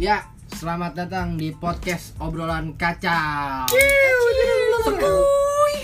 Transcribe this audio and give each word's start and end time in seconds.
Ya, 0.00 0.24
selamat 0.48 0.96
datang 0.96 1.36
di 1.36 1.52
podcast 1.52 2.16
obrolan 2.16 2.72
kacau. 2.80 3.68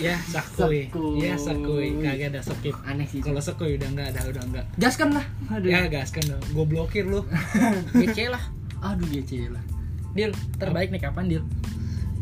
Ya, 0.00 0.16
sakuy. 0.24 0.88
Sakuy. 0.88 1.20
Ya, 1.20 1.36
sakuy. 1.36 2.00
Kagak 2.00 2.32
ada 2.32 2.40
skip. 2.40 2.72
Aneh 2.88 3.04
sih. 3.04 3.20
Kalau 3.20 3.44
sakuy 3.44 3.76
udah 3.76 3.92
enggak 3.92 4.16
ada, 4.16 4.24
udah 4.24 4.40
enggak. 4.48 4.64
Gaskan 4.80 5.12
lah. 5.20 5.26
Aduh. 5.52 5.68
Ya, 5.68 5.84
gas 5.92 6.16
kan 6.16 6.24
dong. 6.24 6.40
Gue 6.48 6.64
blokir 6.64 7.04
lu. 7.04 7.28
GC 8.00 8.32
lah 8.32 8.40
Aduh 8.80 9.04
dia 9.04 9.52
lah. 9.52 9.60
Deal 10.16 10.32
terbaik 10.56 10.88
nih 10.88 11.00
kapan 11.04 11.24
Deal 11.28 11.44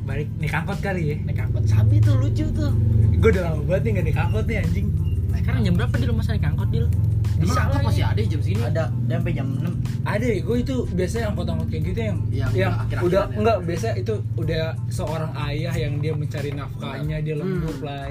Balik 0.02 0.26
nih 0.42 0.50
kangkot 0.50 0.82
kali 0.82 1.14
ya. 1.14 1.16
naik 1.22 1.46
angkot 1.46 1.62
sabi 1.62 2.02
tuh 2.02 2.18
lucu 2.18 2.42
tuh 2.58 2.74
Gue 3.22 3.30
udah 3.38 3.54
lama 3.54 3.62
banget 3.70 3.82
nih 3.86 3.90
gak 3.94 4.04
naik 4.10 4.18
angkot 4.18 4.44
nih 4.50 4.58
anjing. 4.66 4.86
sekarang 5.30 5.62
jam 5.62 5.74
berapa 5.78 5.94
Deal 5.94 6.10
masa 6.10 6.34
naik 6.34 6.42
angkot 6.50 6.68
Deal 6.74 6.90
Bisa 7.36 7.60
lah 7.64 7.80
masih 7.80 8.04
ada 8.04 8.20
jam 8.20 8.40
segini. 8.40 8.62
ada 8.62 8.84
dia 9.00 9.16
sampai 9.16 9.32
jam 9.32 9.46
6 9.50 9.66
Ada 10.04 10.26
ya, 10.26 10.38
gue 10.40 10.56
itu 10.60 10.74
biasanya 10.88 11.24
angkot-angkot 11.28 11.68
kayak 11.68 11.82
gitu 11.84 12.00
yang 12.02 12.18
Yang 12.28 12.50
yang 12.52 12.70
udah 12.70 12.78
akhir-akhiran 12.78 13.02
udah 13.04 13.22
ya. 13.24 13.36
enggak 13.36 13.58
biasa 13.62 13.88
itu 13.96 14.12
udah 14.34 14.64
seorang 14.88 15.30
ayah 15.44 15.74
yang 15.74 15.92
dia 15.98 16.12
mencari 16.12 16.50
nafkahnya, 16.50 17.16
dia 17.18 17.34
lembur 17.34 17.74
Hmm. 17.74 17.84
lah. 17.84 18.06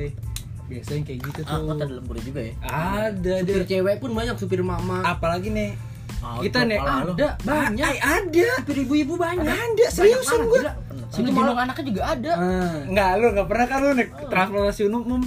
Biasanya 0.63 1.01
kayak 1.03 1.19
gitu 1.23 1.39
tuh. 1.41 1.53
angkot 1.53 1.75
ada 1.77 1.93
lembur 1.93 2.17
juga 2.17 2.41
ya 2.41 2.53
Ada 2.63 3.33
Supir 3.39 3.55
deh. 3.55 3.65
cewek 3.67 3.95
pun 3.97 4.11
banyak, 4.11 4.35
supir 4.35 4.61
mama. 4.61 5.03
Apalagi 5.03 5.49
nih 5.49 5.71
Ah, 6.19 6.39
kita 6.39 6.63
nih 6.63 6.79
ada 6.79 7.35
banyak. 7.37 7.83
Ay, 7.83 7.99
ada. 7.99 8.47
Supir 8.57 8.77
ibu-ibu 8.81 9.13
banyak. 9.13 9.43
Ada, 9.43 9.85
seriusan 9.89 10.39
banget, 10.39 10.47
gue. 10.47 10.59
gila. 10.61 10.73
si 11.11 11.19
gendong 11.21 11.59
anaknya 11.59 11.83
juga 11.85 12.01
ada 12.09 12.31
Ah. 12.33 12.79
Enggak, 12.81 13.09
lu 13.13 13.25
enggak 13.29 13.47
pernah 13.47 13.65
kan 13.67 13.77
lu 13.77 13.89
naik 13.93 14.09
transportasi 14.25 14.81
umum? 14.87 15.21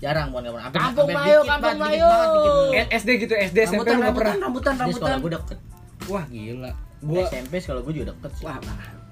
Jarang 0.00 0.32
bukan 0.32 0.42
kapan 0.48 0.72
Kampung 0.72 1.08
Melayu, 1.12 1.38
Kampung 1.44 1.76
Melayu. 1.76 2.08
SD 2.88 3.08
gitu, 3.20 3.34
SD 3.36 3.58
SMP 3.68 3.84
Rambutan, 3.84 3.92
lu 3.92 4.00
enggak 4.00 4.16
pernah. 4.16 4.34
rambutan, 4.40 4.74
rambutan, 4.74 5.16
gue 5.20 5.32
deket 5.36 5.58
Wah, 6.08 6.24
gila. 6.26 6.72
Gua 7.00 7.20
SMP 7.28 7.52
sekolah 7.60 7.80
gue 7.84 7.92
juga 7.94 8.06
deket 8.12 8.32
sih 8.36 8.44
Wah, 8.48 8.56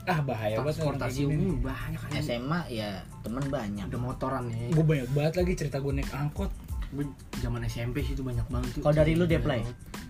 ah 0.08 0.18
bahaya 0.24 0.56
banget 0.56 0.80
Transportasi 0.80 1.20
umum 1.28 1.60
banyak 1.60 2.00
kan. 2.00 2.10
SMA 2.18 2.60
ya 2.72 3.04
temen 3.20 3.44
banyak 3.52 3.84
Ada 3.84 3.98
motoran 4.00 4.42
nih. 4.48 4.72
Gue 4.72 4.84
banyak 4.84 5.08
banget 5.12 5.34
lagi 5.36 5.52
cerita 5.54 5.76
gue 5.78 5.92
naik 5.92 6.08
angkot. 6.08 6.48
Gue 6.88 7.04
zaman 7.44 7.60
SMP 7.68 8.00
sih 8.00 8.16
itu 8.16 8.24
banyak 8.24 8.48
banget 8.48 8.68
tuh. 8.72 8.80
kalau 8.80 8.96
dari 8.96 9.12
lu 9.12 9.28
deh 9.28 9.36
play 9.36 9.60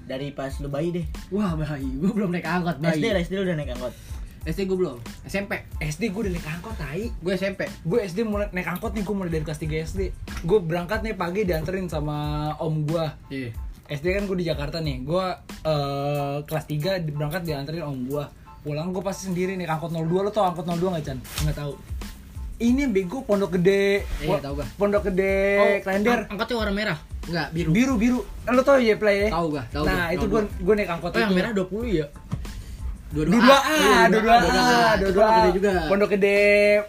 dari 0.07 0.31
pas 0.31 0.55
lu 0.63 0.71
bayi 0.71 0.95
deh 0.95 1.07
Wah, 1.35 1.59
bayi. 1.59 1.91
Gue 1.99 2.11
belum 2.15 2.31
naik 2.31 2.47
angkot, 2.47 2.79
bayi. 2.79 3.03
SD 3.03 3.05
lah 3.11 3.21
SD 3.27 3.33
lu 3.35 3.43
udah 3.51 3.57
naik 3.59 3.75
angkot 3.75 3.95
SD 4.45 4.65
gue 4.65 4.77
belum. 4.77 4.99
SMP. 5.25 5.53
SD 5.79 6.03
gue 6.09 6.21
udah 6.21 6.33
naik 6.33 6.47
angkot, 6.49 6.75
tai. 6.75 7.11
Gue 7.13 7.33
SMP. 7.35 7.67
Gue 7.81 7.99
SD 8.01 8.23
mulai 8.23 8.47
naik 8.49 8.69
angkot 8.69 8.93
nih, 8.93 9.03
gue 9.03 9.15
mulai 9.15 9.31
dari 9.31 9.43
kelas 9.43 9.59
3 9.59 9.67
SD. 9.85 10.01
Gue 10.43 10.59
berangkat 10.59 11.01
nih 11.01 11.15
pagi 11.15 11.43
dianterin 11.43 11.87
sama 11.87 12.17
om 12.57 12.83
gue. 12.83 13.05
Iya. 13.29 13.51
SD 13.89 14.07
kan 14.13 14.23
gue 14.25 14.37
di 14.37 14.47
Jakarta 14.47 14.79
nih. 14.79 15.01
Gue 15.01 15.25
eh, 15.63 16.37
kelas 16.43 16.65
3 16.67 16.75
di- 17.01 17.11
berangkat 17.11 17.43
dianterin 17.43 17.83
om 17.83 17.99
gue. 18.05 18.25
Pulang 18.61 18.91
gue 18.91 19.01
pasti 19.01 19.27
sendiri 19.27 19.55
naik 19.55 19.71
angkot 19.71 19.91
02. 19.91 20.05
Lo 20.21 20.29
tau 20.29 20.45
angkot 20.45 20.65
02 20.65 20.77
gak, 20.93 21.05
Chan? 21.05 21.19
Nggak 21.43 21.57
tahu. 21.57 21.73
Ini 22.59 22.91
bego 22.91 23.23
Pondok 23.23 23.55
Gede. 23.55 24.03
Iya, 24.19 24.43
tahu 24.43 24.59
gua. 24.59 24.67
Pondok 24.75 25.07
Gede, 25.07 25.79
Klender. 25.79 26.27
ang- 26.27 26.35
angkotnya 26.35 26.57
warna 26.59 26.75
merah 26.75 26.99
Enggak, 27.23 27.49
biru. 27.53 27.71
Biru 27.71 27.95
biru. 27.95 28.21
Lo 28.45 28.63
tau 28.63 28.81
ya 28.81 28.99
play 28.99 29.17
ya? 29.23 29.29
Tahu 29.31 29.47
gua, 29.53 29.63
tahu 29.71 29.85
Nah, 29.87 30.11
gua. 30.11 30.17
itu 30.17 30.27
gue 30.27 30.41
gua. 30.41 30.43
gue 30.59 30.75
naik 30.75 30.91
angkot 30.91 31.11
oh 31.13 31.19
yang 31.21 31.31
itu. 31.31 31.39
merah 31.39 31.53
20 31.55 31.87
ya 31.95 32.07
Dua-dua 33.09 33.41
Dua 33.41 33.57
A. 33.57 33.57
A, 33.57 33.73
Iya, 33.73 33.99
dua 34.07 34.21
dua 34.21 34.35
A, 34.35 34.41
dua 34.45 34.61
Itu 35.01 35.13
dua 35.17 35.25
Pondok 35.25 35.41
A. 35.41 35.51
Juga. 35.51 35.71
Pondok 35.89 36.09
Gede, 36.13 36.41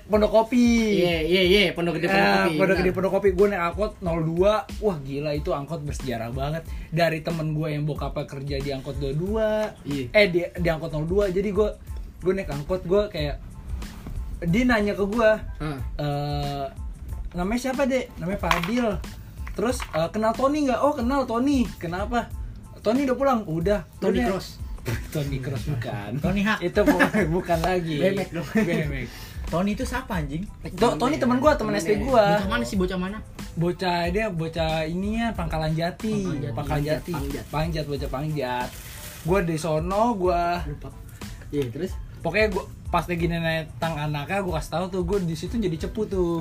Pondok 0.03 0.31
Kopi. 0.33 0.67
Iya, 0.99 1.17
iya, 1.23 1.41
iya, 1.41 1.61
Pondok 1.71 1.95
Gede 1.95 2.07
Pondok 2.07 2.19
Eh, 2.19 2.35
Kopi. 2.35 2.55
Pondok 2.59 2.75
Gede. 2.75 2.89
Pondok 2.91 3.11
Kopi 3.13 3.29
gue 3.31 3.47
naik 3.47 3.63
angkot 3.65 3.91
02 3.97 4.83
Wah 4.83 4.97
gila 4.99 5.31
itu 5.31 5.49
angkot 5.49 5.79
bersejarah 5.81 6.29
banget 6.29 6.63
Dari 6.89 7.19
temen 7.19 7.51
gue 7.51 7.67
yang 7.69 7.83
bokapnya 7.83 8.25
kerja 8.25 8.55
di 8.57 8.69
angkot 8.69 8.95
22 8.95 9.87
Iya. 9.87 10.05
Eh 10.11 10.25
di, 10.27 10.39
di 10.45 10.67
angkot 10.67 10.91
02 10.91 11.31
Jadi 11.31 11.49
gue 11.49 11.69
gue 12.19 12.33
naik 12.33 12.49
angkot 12.49 12.81
gue 12.83 13.01
kayak 13.07 13.35
Dia 14.41 14.63
nanya 14.65 14.93
ke 14.93 15.05
gue 15.05 15.29
eh 15.95 16.65
Namanya 17.31 17.59
siapa 17.61 17.85
dek? 17.85 18.11
Namanya 18.17 18.39
Fadil 18.41 18.87
Terus 19.53 19.79
eh, 19.89 20.09
kenal 20.09 20.33
Tony 20.33 20.67
nggak? 20.67 20.79
Oh 20.81 20.91
kenal 20.91 21.23
Tony 21.23 21.63
Kenapa? 21.75 22.27
Tony 22.79 23.03
udah 23.03 23.15
pulang? 23.15 23.39
Udah 23.43 23.83
Tony. 23.99 24.19
Cross. 24.21 24.59
Tony 25.09 25.37
Cross 25.39 25.63
bukan. 25.67 26.11
Tony 26.19 26.41
Hawk. 26.43 26.59
Itu 26.61 26.81
bukan, 26.83 27.23
bukan 27.31 27.59
lagi. 27.61 27.97
Bemek 27.99 28.29
dong. 28.31 28.47
Bemek 28.53 29.07
Tony 29.49 29.73
itu 29.73 29.81
siapa 29.81 30.21
anjing? 30.21 30.45
To- 30.77 30.93
Tony 31.01 31.17
temen 31.17 31.41
gue, 31.41 31.51
temen 31.57 31.73
SD 31.73 32.05
gue 32.05 32.13
bocah 32.13 32.45
mana 32.45 32.61
sih 32.61 32.77
bocah 32.77 32.97
mana? 33.01 33.17
Bocah 33.57 34.05
dia 34.13 34.29
bocah 34.29 34.85
pangkalan 35.33 35.73
jati. 35.73 36.21
Pangkalan 36.53 36.53
Jati. 36.53 36.53
pangkalan 36.53 36.83
jati. 36.85 37.13
Pangjat. 37.49 37.85
bocah 37.89 38.09
pangjat 38.13 38.69
gue 39.19 39.39
di 39.43 39.55
sono 39.59 40.15
gue 40.15 40.43
Lupa. 40.69 40.89
Iya, 41.49 41.65
terus? 41.73 41.91
Pokoknya 42.21 42.47
gue 42.55 42.63
pas 42.93 43.05
lagi 43.05 43.25
nenek 43.25 43.73
tang 43.81 43.97
anaknya 43.97 44.45
gue 44.45 44.53
kasih 44.53 44.71
tahu 44.71 44.85
tuh 44.93 45.01
gue 45.03 45.17
di 45.25 45.35
situ 45.35 45.57
jadi 45.57 45.75
cepu 45.75 46.05
tuh. 46.05 46.39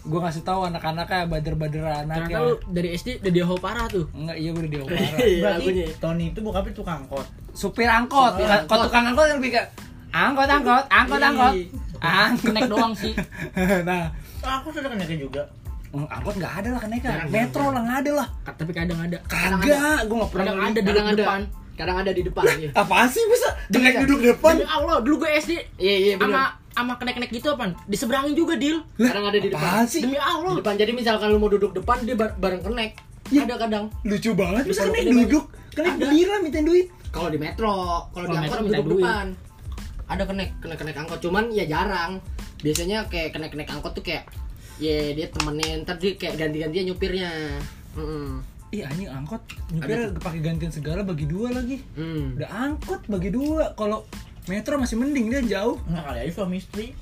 Gue 0.00 0.16
ngasih 0.16 0.40
tahu 0.40 0.64
anak-anaknya 0.64 1.28
bader-bader 1.28 1.84
ternyata 1.84 2.24
anaknya 2.24 2.38
lu 2.40 2.56
dari 2.72 2.96
SD 2.96 3.20
udah 3.20 3.32
dioho 3.36 3.54
parah 3.60 3.84
tuh. 3.84 4.08
Enggak 4.16 4.36
iya 4.40 4.48
gue 4.50 4.62
udah 4.64 4.72
dioparah 4.72 5.18
Iya, 5.20 5.40
berarti. 5.44 5.72
Tony 6.00 6.24
itu 6.32 6.40
bokapnya 6.40 6.72
tukang 6.72 7.04
angkot 7.04 7.28
supir 7.52 7.86
angkot. 7.86 8.34
Supir 8.34 8.46
Ka- 8.46 8.64
kalau 8.64 8.84
angkot. 8.84 8.86
tukang 8.86 9.04
angkot 9.06 9.26
yang 9.26 9.38
lebih 9.38 9.50
kayak 9.52 9.68
angkot 10.10 10.48
angkot 10.48 10.84
angkot 10.88 11.20
angkot. 11.20 11.54
Angkot. 12.00 12.52
Naik 12.52 12.68
doang 12.68 12.92
sih. 12.94 13.12
Nah. 13.88 14.08
Ah, 14.40 14.56
aku 14.58 14.72
sudah 14.72 14.88
kenaikan 14.88 15.20
juga. 15.20 15.42
Mm, 15.90 16.06
angkot 16.06 16.34
nggak 16.34 16.54
ada 16.56 16.68
lah 16.70 16.80
kenaikan. 16.80 17.10
Jarang, 17.12 17.28
metro 17.28 17.64
lah 17.68 17.82
nggak 17.82 17.98
ada 18.00 18.10
lah. 18.14 18.26
Tapi 18.46 18.72
kadang 18.72 18.98
ada. 18.98 19.18
Kagak 19.22 19.98
gue 20.02 20.16
nggak 20.16 20.30
pernah 20.30 20.44
kadang 20.46 20.60
ada 20.62 20.80
di 20.80 20.92
depan. 21.14 21.40
Kadang 21.74 21.96
ada 21.96 22.12
di 22.12 22.20
depan 22.20 22.44
iya. 22.54 22.68
apaan 22.76 23.08
sih 23.08 23.24
bisa? 23.24 23.48
Kenaik 23.68 24.04
duduk 24.04 24.20
depan. 24.22 24.52
Demi 24.54 24.68
Allah 24.68 25.00
dulu 25.00 25.24
gue 25.24 25.30
SD 25.34 25.52
Iya, 25.80 25.94
iya, 25.96 26.14
sama 26.14 26.28
benar. 26.28 26.48
sama 26.70 26.92
kenek-kenek 26.94 27.30
gitu 27.32 27.48
apaan? 27.50 27.72
Diseberangin 27.88 28.36
juga 28.36 28.52
deal 28.54 28.84
Kadang 28.94 29.24
ada 29.24 29.38
di 29.38 29.48
depan. 29.48 29.64
apaan 29.64 29.86
sih? 29.88 30.00
Demi 30.04 30.12
Di 30.12 30.20
Allah 30.20 30.52
depan. 30.54 30.74
Jadi 30.76 30.92
misalkan 30.92 31.26
lu 31.28 31.38
mau 31.38 31.48
duduk 31.48 31.72
depan 31.72 32.04
dia 32.04 32.12
bar- 32.14 32.36
bareng 32.36 32.60
kenek. 32.60 33.00
Iya. 33.28 33.44
Ada 33.44 33.54
kadang. 33.58 33.84
lucu 34.02 34.30
banget 34.34 34.62
bisa 34.66 34.80
mobil 34.84 35.08
duduk. 35.24 35.44
Kenaik 35.70 35.94
Ada. 35.94 36.02
berdiri 36.02 36.30
minta 36.42 36.60
duit 36.60 36.86
Kalau 37.10 37.28
di 37.28 37.38
metro, 37.42 38.06
kalau 38.14 38.26
di 38.30 38.36
angkot 38.38 38.58
duduk 38.66 38.86
duit. 38.86 39.02
depan. 39.02 39.26
Ada 40.10 40.22
kenek, 40.26 40.50
kenek 40.62 40.78
kenek 40.78 40.96
angkot. 40.98 41.18
Cuman 41.22 41.44
ya 41.50 41.66
jarang. 41.66 42.22
Biasanya 42.62 43.06
kayak 43.10 43.34
kenek 43.34 43.50
kenek 43.54 43.68
angkot 43.70 43.92
tuh 43.94 44.04
kayak 44.06 44.30
ya 44.80 45.12
dia 45.12 45.26
temenin 45.28 45.82
ntar 45.84 45.98
dia 45.98 46.14
kayak 46.16 46.38
ganti-gantian 46.38 46.86
nyupirnya. 46.90 47.30
Mm 47.98 48.60
ih 48.70 48.86
anjing 48.86 49.10
angkot 49.10 49.42
nyupir 49.74 50.14
pakai 50.22 50.38
gantian 50.38 50.70
segala 50.70 51.02
bagi 51.02 51.26
dua 51.26 51.50
lagi 51.50 51.82
Hmm. 51.98 52.38
udah 52.38 52.50
angkot 52.54 53.02
bagi 53.10 53.34
dua 53.34 53.74
kalau 53.74 54.06
metro 54.46 54.78
masih 54.78 54.94
mending 54.94 55.26
dia 55.26 55.42
jauh 55.42 55.74
nggak 55.90 56.04
kali 56.06 56.18
aja 56.22 56.32
suami 56.38 56.62
istri 56.62 56.94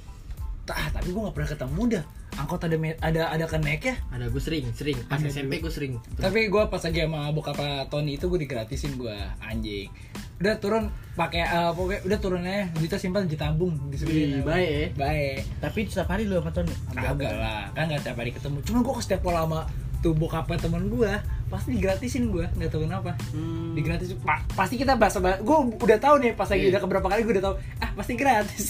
ah 0.71 0.89
tapi 0.91 1.09
gua 1.11 1.29
nggak 1.29 1.37
pernah 1.37 1.51
ketemu 1.51 1.83
dah. 1.97 2.05
Angkot 2.39 2.61
ada 2.63 2.77
ada 3.03 3.23
ada 3.35 3.45
kenek 3.51 3.81
ya? 3.83 3.95
Ada 4.15 4.31
gue 4.31 4.39
sering, 4.39 4.71
sering. 4.71 4.95
Pas 5.11 5.19
Ada 5.19 5.27
SMP 5.27 5.59
gue 5.59 5.73
sering. 5.75 5.99
tapi 6.15 6.47
gua 6.47 6.71
pas 6.71 6.79
lagi 6.79 7.03
sama 7.03 7.35
bokap 7.35 7.59
Tony 7.91 8.15
itu 8.15 8.31
gue 8.31 8.39
digratisin 8.39 8.95
gua 8.95 9.17
anjing. 9.43 9.91
Udah 10.39 10.55
turun 10.63 10.87
pakai 11.19 11.43
eh, 11.43 11.71
pokoknya 11.75 12.01
udah 12.07 12.19
turunnya 12.23 12.57
duitnya 12.79 12.95
simpan 12.95 13.27
ditabung 13.27 13.75
di 13.91 13.99
Wih, 14.07 14.39
baik 14.47 14.69
ya. 14.71 14.87
baik. 14.95 15.39
Tapi 15.59 15.79
setiap 15.91 16.15
hari 16.15 16.31
lu 16.31 16.39
sama 16.39 16.55
Tony? 16.55 16.71
Kagak 16.95 17.35
lah, 17.35 17.75
kan 17.75 17.91
gak 17.91 18.07
tiap 18.07 18.17
hari 18.17 18.31
ketemu. 18.31 18.63
Cuma 18.63 18.79
gue 18.87 18.93
setiap 19.03 19.21
pola 19.27 19.43
sama 19.43 19.61
tuh 19.99 20.15
bokapnya 20.15 20.63
temen 20.63 20.87
gue, 20.87 21.11
pasti 21.49 21.73
digratisin 21.73 22.29
gue, 22.29 22.45
nggak 22.47 22.69
tahu 22.69 22.85
kenapa. 22.85 23.17
Hmm. 23.33 23.73
Digratis, 23.73 24.13
pa- 24.19 24.45
pasti 24.51 24.77
kita 24.77 24.95
bahas 24.95 25.17
bahas. 25.17 25.41
Gue 25.41 25.57
udah 25.75 25.99
tahu 25.99 26.17
nih, 26.19 26.33
pas 26.33 26.47
lagi 26.47 26.63
Iya. 26.63 26.71
udah 26.73 26.81
keberapa 26.81 27.07
kali 27.07 27.21
gue 27.23 27.35
udah 27.35 27.45
tahu. 27.45 27.55
Ah 27.79 27.91
pasti 27.93 28.13
gratis. 28.15 28.65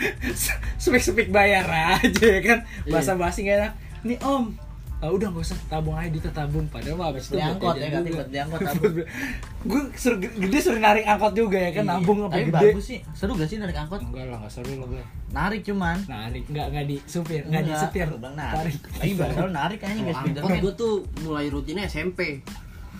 sepik 0.82 1.02
sepik 1.02 1.28
bayar 1.28 1.66
aja 1.66 2.08
ya 2.22 2.40
kan. 2.40 2.58
Bahasa 2.86 3.14
basi 3.14 3.42
gak 3.42 3.56
enak. 3.60 3.72
Nih 4.02 4.18
om, 4.22 4.54
ah, 4.96 5.08
udah 5.08 5.28
gak 5.28 5.44
usah 5.44 5.58
tabung 5.66 5.92
aja 5.92 6.08
duitnya 6.08 6.32
tabung. 6.32 6.66
Padahal 6.66 6.96
mah 6.96 7.06
abis 7.10 7.28
itu 7.28 7.36
angkot 7.36 7.74
ya, 7.74 7.88
ganti 7.90 8.08
juga. 8.08 8.16
buat 8.16 8.26
beli 8.26 8.40
angkot 8.40 8.60
tabung. 8.62 8.92
gue 9.68 9.80
suruh 9.94 10.18
gede 10.18 10.58
suruh 10.58 10.80
narik 10.80 11.04
angkot 11.04 11.32
juga 11.32 11.58
ya 11.58 11.70
kan, 11.70 11.84
Iya. 11.84 11.92
nabung 11.96 12.18
apa 12.22 12.32
tapi 12.32 12.44
gede. 12.44 12.56
bagus 12.72 12.84
sih 12.86 12.98
seru 13.12 13.32
gak 13.34 13.46
sih 13.46 13.56
narik 13.56 13.76
angkot 13.76 14.00
Enggak 14.00 14.24
lah, 14.26 14.38
gak 14.40 14.52
seru 14.52 14.72
lah 14.74 14.86
gue. 14.88 15.02
narik 15.28 15.60
cuman 15.62 15.98
Narik, 16.06 16.44
nggak 16.46 16.66
nggak 16.70 16.86
di 16.86 16.96
supir, 17.04 17.42
nggak 17.44 17.62
di 17.62 17.72
aku 17.72 17.86
bilang 17.92 18.36
narik 18.36 18.76
lagi 18.94 19.12
bakal 19.14 19.46
narik 19.50 19.78
Kalau 19.82 20.02
guys 20.02 20.16
angkot 20.16 20.56
gue 20.56 20.72
tuh 20.74 20.94
mulai 21.20 21.46
rutinnya 21.46 21.84
SMP. 21.84 22.40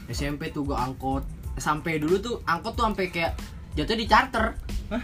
SMP 0.06 0.50
tuh 0.50 0.62
gue 0.62 0.76
angkot. 0.76 1.24
Sampai 1.56 1.96
dulu 1.96 2.16
tuh 2.18 2.34
angkot 2.44 2.74
tuh 2.74 2.84
sampai 2.84 3.08
kayak 3.08 3.32
jatuh 3.72 3.94
di 3.94 4.04
charter. 4.04 4.52
Hah? 4.88 5.02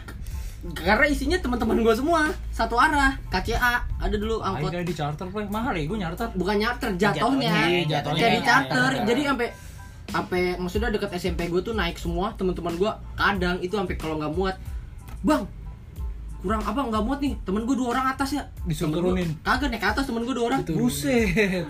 Karena 0.63 1.07
isinya 1.11 1.35
teman-teman 1.43 1.83
gue 1.83 1.95
semua. 1.95 2.31
Satu 2.55 2.79
arah. 2.79 3.19
KCA 3.27 3.83
ada 3.99 4.15
dulu 4.15 4.39
Angkot. 4.39 4.71
Angkot 4.71 4.87
di 4.87 4.95
charter 4.95 5.27
play 5.27 5.47
mahal 5.51 5.75
ya, 5.75 5.85
gue 5.91 5.99
nyarter. 5.99 6.29
bukan 6.39 6.57
nyarter 6.59 6.91
jatuhnya. 6.95 7.51
jadi 7.51 8.39
Iya, 8.39 8.41
charter. 8.47 8.91
iya. 8.95 9.03
jadi 9.03 9.21
sampai 9.35 9.49
sampai 10.07 10.43
maksudnya 10.61 10.93
dekat 10.93 11.11
SMP 11.17 11.49
gue 11.49 11.63
tuh 11.65 11.73
naik 11.73 11.97
semua 11.97 12.37
teman-teman 12.37 12.77
gue 12.77 12.91
kadang 13.17 13.57
itu 13.59 13.75
sampai 13.75 13.99
kalau 13.99 14.23
nggak 14.23 14.33
muat. 14.33 14.57
Bang 15.27 15.47
kurang 16.43 16.59
apa 16.61 16.81
nggak 16.83 17.03
muat 17.03 17.19
nih 17.19 17.39
temen 17.41 17.63
gue 17.63 17.73
dua 17.73 17.89
orang 17.91 18.07
atas 18.11 18.35
ya 18.35 18.43
Disuruh 18.63 18.91
turunin. 18.93 19.31
kagak 19.41 19.71
naik 19.71 19.79
ke 19.79 19.89
atas 19.89 20.05
temen 20.05 20.23
gue 20.23 20.35
dua 20.35 20.47
orang 20.51 20.61
Buset. 20.67 21.63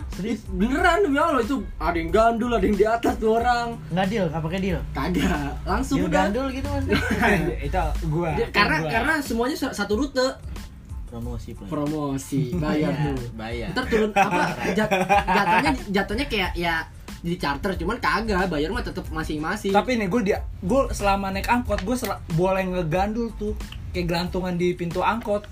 beneran 0.51 0.99
demi 1.03 1.17
allah 1.17 1.39
itu 1.39 1.61
ada 1.77 1.93
yang 1.93 2.09
gandul 2.09 2.51
ada 2.51 2.63
yang 2.63 2.75
di 2.75 2.87
atas 2.87 3.15
dua 3.17 3.33
orang 3.39 3.77
Enggak 3.89 4.07
deal, 4.09 4.25
enggak 4.27 4.43
pakai 4.43 4.61
deal. 4.61 4.81
kagak 4.91 5.53
langsung 5.63 5.97
Deal 5.99 6.09
udah 6.09 6.23
gandul 6.25 6.47
gitu 6.51 6.67
mas. 6.67 6.85
itu 7.69 7.83
gua. 8.09 8.31
Karena 8.51 8.77
gua. 8.79 8.91
karena 8.91 9.15
semuanya 9.21 9.57
sa- 9.57 9.75
satu 9.75 9.95
rute 9.95 10.27
Promosi 11.05 11.53
play. 11.53 11.69
promosi 11.69 12.41
bayar 12.57 12.93
tuh 12.97 13.17
Bayar. 13.37 13.69
ntar 13.71 13.85
turun 13.85 14.09
apa 14.11 14.43
jat- 14.79 14.89
jatuhnya 15.29 15.71
jatuhnya 15.93 16.27
kayak 16.27 16.51
ya 16.57 16.81
di 17.23 17.39
charter 17.39 17.79
cuman 17.79 18.03
kagak 18.03 18.51
bayar 18.51 18.75
mah 18.75 18.83
tetap 18.83 19.07
masing-masing 19.15 19.71
Tapi 19.71 19.95
nih 19.95 20.11
gue 20.11 20.21
dia 20.27 20.39
gue 20.59 20.91
selama 20.91 21.31
naik 21.31 21.47
angkot 21.47 21.87
gue 21.87 21.95
boleh 22.35 22.67
ngegandul 22.67 23.31
tuh 23.39 23.55
kayak 23.95 24.11
gelantungan 24.11 24.59
di 24.59 24.75
pintu 24.75 25.07
angkot 25.07 25.47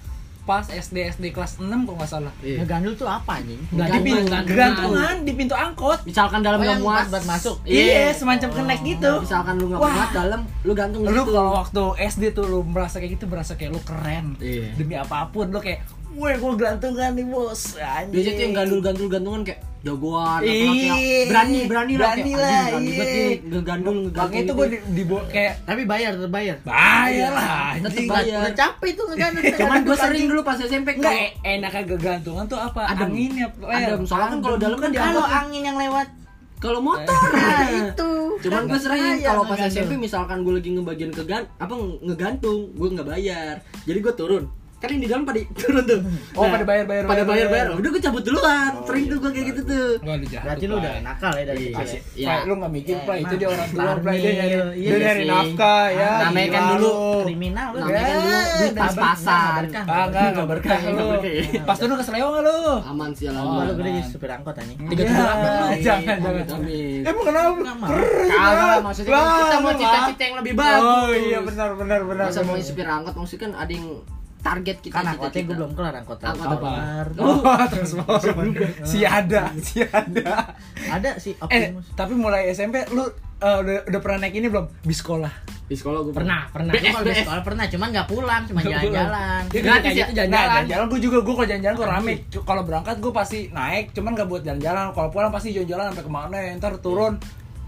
pas 0.50 0.66
SD 0.66 1.14
SD 1.14 1.24
kelas 1.30 1.62
6 1.62 1.68
kalau 1.68 1.94
nggak 1.94 2.10
salah. 2.10 2.32
Iya. 2.42 2.64
Ngegandul 2.64 2.98
tuh 2.98 3.06
apa 3.06 3.38
anjing? 3.38 3.60
Nggak 3.70 3.86
di 3.86 4.10
Gantungan, 4.10 4.42
gelantungan 4.48 5.14
di 5.22 5.32
pintu 5.38 5.54
angkot. 5.54 5.98
misalkan 6.02 6.40
dalam 6.42 6.58
Oh, 6.58 6.64
nggak 6.64 6.74
yang 6.74 6.82
muat 6.82 7.06
buat 7.06 7.24
masuk. 7.28 7.56
Iya, 7.62 8.10
semacam 8.16 8.48
kenek 8.50 8.80
gitu. 8.82 9.12
misalkan 9.22 9.54
lu 9.60 9.70
nggak 9.70 9.78
muat 9.78 10.10
dalam 10.10 10.40
lu 10.66 10.72
gantung 10.74 11.06
Lu 11.06 11.22
gitu 11.22 11.30
kalau 11.30 11.52
waktu 11.60 11.82
SD 12.02 12.34
tuh 12.34 12.50
lu 12.50 12.66
merasa 12.66 12.98
kayak 12.98 13.20
gitu 13.20 13.24
berasa 13.30 13.54
kayak 13.54 13.70
lu 13.76 13.80
keren. 13.86 14.34
Iya. 14.42 14.74
Demi 14.74 14.98
apa 14.98 15.30
pun 15.30 15.54
lu 15.54 15.60
kayak, 15.62 15.86
"Woi, 16.18 16.34
gua 16.42 16.58
gelantungan 16.58 17.14
nih, 17.14 17.26
Bos." 17.30 17.78
Anjing. 17.78 18.10
biasanya 18.10 18.34
tuh 18.34 18.42
yang 18.42 18.54
gandul-gandul 18.58 19.06
gantungan 19.06 19.42
kayak 19.46 19.60
jagoan 19.80 20.38
apa 20.38 20.44
Iya. 20.44 20.68
kayak 20.68 21.26
berani 21.26 21.58
berani 21.64 21.94
lah 21.94 22.12
Berani 22.12 22.32
lah, 22.32 22.64
berani 22.68 22.90
iya. 22.90 23.26
ngegandul 23.42 23.96
itu 24.04 24.20
gitu. 24.36 24.52
gue 24.52 24.66
di, 24.66 24.78
di 24.92 25.02
kayak 25.26 25.52
Tapi 25.64 25.82
bayar, 25.84 26.10
tetap 26.14 26.30
bayar. 26.30 26.56
bayar 26.60 27.30
lah 27.32 27.70
Tetep 27.72 27.88
anjing. 27.90 28.08
bayar. 28.08 28.38
Udah 28.40 28.54
capek 28.54 28.90
tuh 28.92 29.04
ngegandul. 29.08 29.42
cuman 29.60 29.78
gue 29.80 29.96
sering 29.96 30.24
dulu 30.26 30.40
pas 30.42 30.56
SMP 30.56 30.88
Enggak, 30.92 31.10
kalau 31.10 31.24
e- 31.24 31.34
enaknya 31.50 31.82
gegantungan 31.88 32.44
tuh 32.46 32.58
apa? 32.58 32.82
Adem. 32.86 33.08
Anginnya. 33.08 33.46
Adem, 33.58 34.00
soalnya 34.04 34.28
kan 34.28 34.40
kalau 34.40 34.56
dalam 34.56 34.76
kan 34.76 34.90
Kalau 34.90 35.00
diangkut 35.16 35.32
angin 35.32 35.62
yang 35.64 35.78
lewat. 35.78 36.08
kalau 36.58 36.76
motor 36.78 37.08
Nah, 37.32 37.64
itu. 37.88 38.10
cuman 38.38 38.62
gue 38.66 38.76
sering 38.78 39.16
kalau 39.22 39.42
pas. 39.44 39.64
SMP 39.64 39.96
misalkan 39.96 40.40
gue 40.40 40.52
lagi 40.54 40.68
ngebagian 40.70 41.08
ke 41.08 41.24
gan 41.24 41.48
apa 41.56 41.72
ngegantung 42.02 42.68
gue 42.70 42.88
nggak 42.90 43.04
bayar 43.06 43.54
jadi 43.84 43.96
gue 43.98 44.12
turun 44.12 44.44
kan 44.80 44.88
yang 44.88 44.98
di 44.98 45.08
dalam 45.08 45.22
pada 45.22 45.40
turun 45.52 45.84
tuh 45.84 46.00
Oh, 46.32 46.46
pada 46.46 46.64
bayar, 46.64 46.84
bayar, 46.84 47.04
pada 47.04 47.20
bayar, 47.20 47.46
bayar 47.46 47.46
bayar 47.46 47.66
udah 47.76 47.88
gue 47.90 48.00
cabut 48.00 48.22
duluan 48.22 48.72
sering 48.82 49.04
tuh 49.06 49.16
gue 49.18 49.30
kayak 49.30 49.46
gitu 49.50 49.60
tuh 49.62 49.88
Wah, 50.00 50.14
lu 50.14 50.24
jahat. 50.24 50.44
Berarti 50.46 50.64
lu 50.64 50.74
udah 50.74 50.92
nakal 51.00 51.32
ya 51.32 51.44
dari 51.44 51.60
Iya. 51.62 51.76
kecil. 51.78 52.00
ya? 52.10 52.16
Ya. 52.16 52.26
Pak, 52.26 52.40
lu 52.42 52.52
gak 52.56 52.72
mikir, 52.72 52.96
Pak, 52.98 53.14
itu 53.14 53.24
emang. 53.26 53.36
dia 53.36 53.48
orang 53.50 53.68
tua, 53.68 53.82
Pak, 53.92 54.12
dia 54.14 54.32
nyari, 54.32 54.56
iya 54.74 54.88
dia 54.90 54.98
nyari 55.02 55.22
nafkah, 55.26 55.84
ya 55.90 56.10
Namanya 56.22 56.48
kan 56.48 56.62
gila 56.62 56.72
dulu 56.72 56.88
lu. 56.88 57.20
kriminal 57.22 57.68
lu. 57.70 57.78
Namanya 57.78 58.00
kan 58.00 58.16
dulu 58.16 58.30
Eh, 58.30 58.70
nggak 58.70 58.82
pas-pasan. 58.82 59.60
berkah. 59.60 59.84
Kagak, 59.84 60.28
gak 60.30 60.46
berkah 60.48 60.78
Nggak 60.80 60.94
lu 60.96 61.04
berkah. 61.12 61.62
Pas 61.62 61.78
dulu 61.78 61.92
keseleo 61.94 62.26
gak 62.30 62.42
lu? 62.42 62.58
aman 62.82 63.10
sih 63.12 63.24
Oh, 63.24 63.30
alhamdulillah 63.30 63.66
lu 63.66 63.74
gede 63.76 63.90
jadi 63.92 64.02
supir 64.08 64.30
angkot 64.30 64.54
anjing. 64.56 64.78
Tiga 64.82 65.02
tujuh 65.02 65.14
delapan 65.14 65.52
Jangan, 65.80 66.16
jangan 66.18 66.46
amit. 66.56 67.02
Emang 67.02 67.24
kenapa? 67.26 67.58
Nggak 67.60 67.76
Kagak 68.30 68.64
lah, 68.64 68.78
maksudnya 68.80 69.12
kan 69.12 69.28
kita 69.36 69.56
mau 69.58 69.72
cita-cita 69.74 70.22
yang 70.22 70.36
lebih 70.40 70.52
bagus. 70.54 70.82
Oh 70.82 71.08
iya, 71.12 71.38
benar, 71.40 71.68
benar, 71.74 72.00
benar 72.02 72.24
Masa 72.26 72.40
mau 72.42 72.56
supir 72.56 72.86
angkot 72.86 73.14
maksudnya 73.14 73.40
kan 73.42 73.52
ada 73.58 73.70
yang 73.70 73.86
target 74.40 74.76
kita 74.78 74.94
Kan 74.94 75.04
angkotnya 75.06 75.42
gue 75.42 75.54
belum 75.54 75.72
kelar 75.72 75.94
angkot. 75.94 76.16
Transformer. 76.16 77.06
Oh, 77.16 77.40
transformer. 77.72 78.68
Si 78.82 79.00
ada, 79.00 79.52
si 79.56 79.80
ada. 79.80 80.56
Ada 80.82 81.10
sih 81.16 81.36
Eh, 81.46 81.70
Optimus. 81.70 81.86
tapi 81.92 82.12
mulai 82.14 82.48
SMP 82.48 82.82
lu 82.88 83.04
eh, 83.36 83.56
udah 83.56 83.76
udah 83.86 84.00
pernah 84.00 84.18
naik 84.22 84.34
ini 84.34 84.48
belum? 84.48 84.66
Bis 84.82 84.98
sekolah. 84.98 85.32
di 85.62 85.72
sekolah 85.72 86.02
gue 86.02 86.10
Pernah, 86.12 86.50
pernah. 86.50 86.72
Gue 86.72 86.82
kalau 86.84 87.06
di 87.06 87.14
sekolah 87.22 87.42
pernah, 87.42 87.64
cuman 87.64 87.88
nggak 87.90 88.08
pulang, 88.08 88.42
cuma 88.42 88.58
Nggak 88.58 88.74
jalan-jalan. 88.74 89.42
Dia 89.46 89.60
Gratis 89.60 89.86
ya, 89.86 89.94
gitu, 89.94 90.12
jalan-jalan. 90.12 90.34
Nah, 90.34 90.50
jalan-jalan 90.50 90.86
gue 90.88 91.00
juga 91.00 91.18
gue 91.20 91.34
kalau 91.36 91.48
jalan-jalan 91.48 91.76
gue 91.76 91.88
rame. 91.88 92.12
Cu- 92.26 92.42
Kalau 92.42 92.62
berangkat 92.64 92.96
gue 92.98 93.12
pasti 93.14 93.38
naik, 93.48 93.84
cuman 93.92 94.10
gak 94.12 94.26
buat 94.26 94.42
jalan-jalan. 94.42 94.84
Kalau 94.90 95.08
pulang 95.08 95.30
pasti 95.30 95.48
jalan-jalan 95.52 95.84
sampai 95.88 96.02
ke 96.02 96.10
mana? 96.10 96.36
Ntar 96.56 96.74
turun 96.78 97.14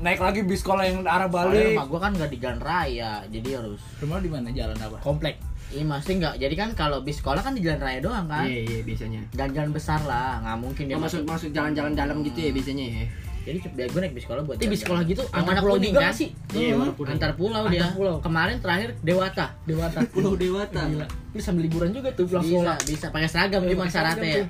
naik 0.03 0.19
lagi 0.19 0.43
bis 0.43 0.59
sekolah 0.59 0.83
yang 0.83 0.99
arah 1.01 1.31
Soalnya 1.31 1.47
balik. 1.55 1.67
rumah 1.71 1.87
gue 1.87 2.01
kan 2.01 2.11
nggak 2.13 2.27
di 2.29 2.39
jalan 2.41 2.59
raya, 2.59 3.13
jadi 3.25 3.49
harus 3.55 3.79
Rumah 3.97 4.19
di 4.19 4.29
mana? 4.29 4.49
Jalan 4.51 4.75
apa? 4.77 4.99
Komplek. 4.99 5.35
Iya 5.73 5.85
masih 5.85 6.13
nggak. 6.15 6.35
Jadi 6.37 6.55
kan 6.55 6.69
kalau 6.73 7.01
bis 7.01 7.17
sekolah 7.17 7.41
kan 7.41 7.53
di 7.53 7.61
jalan 7.61 7.81
raya 7.81 7.99
doang 7.99 8.27
kan. 8.27 8.45
Iya, 8.45 8.61
iya 8.63 8.81
biasanya. 8.83 9.21
Jalan-jalan 9.33 9.71
besar 9.71 10.01
lah, 10.03 10.41
nggak 10.41 10.59
mungkin 10.59 10.85
dia 10.85 10.97
Oh, 10.97 11.01
masuk 11.01 11.25
masuk. 11.25 11.49
jalan-jalan 11.51 11.93
dalam 11.93 12.21
gitu 12.21 12.39
ya 12.39 12.51
biasanya 12.51 12.85
ya. 12.87 13.05
Jadi 13.43 13.59
biar 13.75 13.89
gue 13.89 14.01
naik 14.01 14.15
bis 14.15 14.23
sekolah 14.23 14.43
buat. 14.45 14.55
Tapi 14.55 14.71
di 14.71 14.79
sekolah 14.79 15.03
gitu 15.03 15.23
antar 15.29 15.59
pulau 15.59 15.75
kuning 15.75 15.91
juga 15.91 16.05
kan? 16.05 16.15
sih? 16.15 16.29
Iya, 16.55 16.79
Hmm. 16.79 16.95
kuning. 16.95 17.11
Antar 17.11 17.31
pulau 17.35 17.63
Antar 17.65 17.73
dia. 17.75 17.91
pulau. 17.91 18.17
Kemarin 18.21 18.57
terakhir 18.63 18.89
Dewata. 19.03 19.47
Dewata. 19.65 19.99
Pulau 20.15 20.33
Dewata. 20.37 20.81
Gila. 20.87 21.07
Lu 21.33 21.41
sambil 21.41 21.67
liburan 21.67 21.91
juga 21.91 22.13
tuh 22.13 22.25
pulang 22.25 22.45
Bisa, 22.45 22.55
sekolah. 22.55 22.77
bisa 22.87 23.07
pakai 23.09 23.27
seragam 23.27 23.61
cuma 23.65 23.83
Pakai 23.83 23.91
syaratnya 23.91 24.31
ya. 24.31 24.47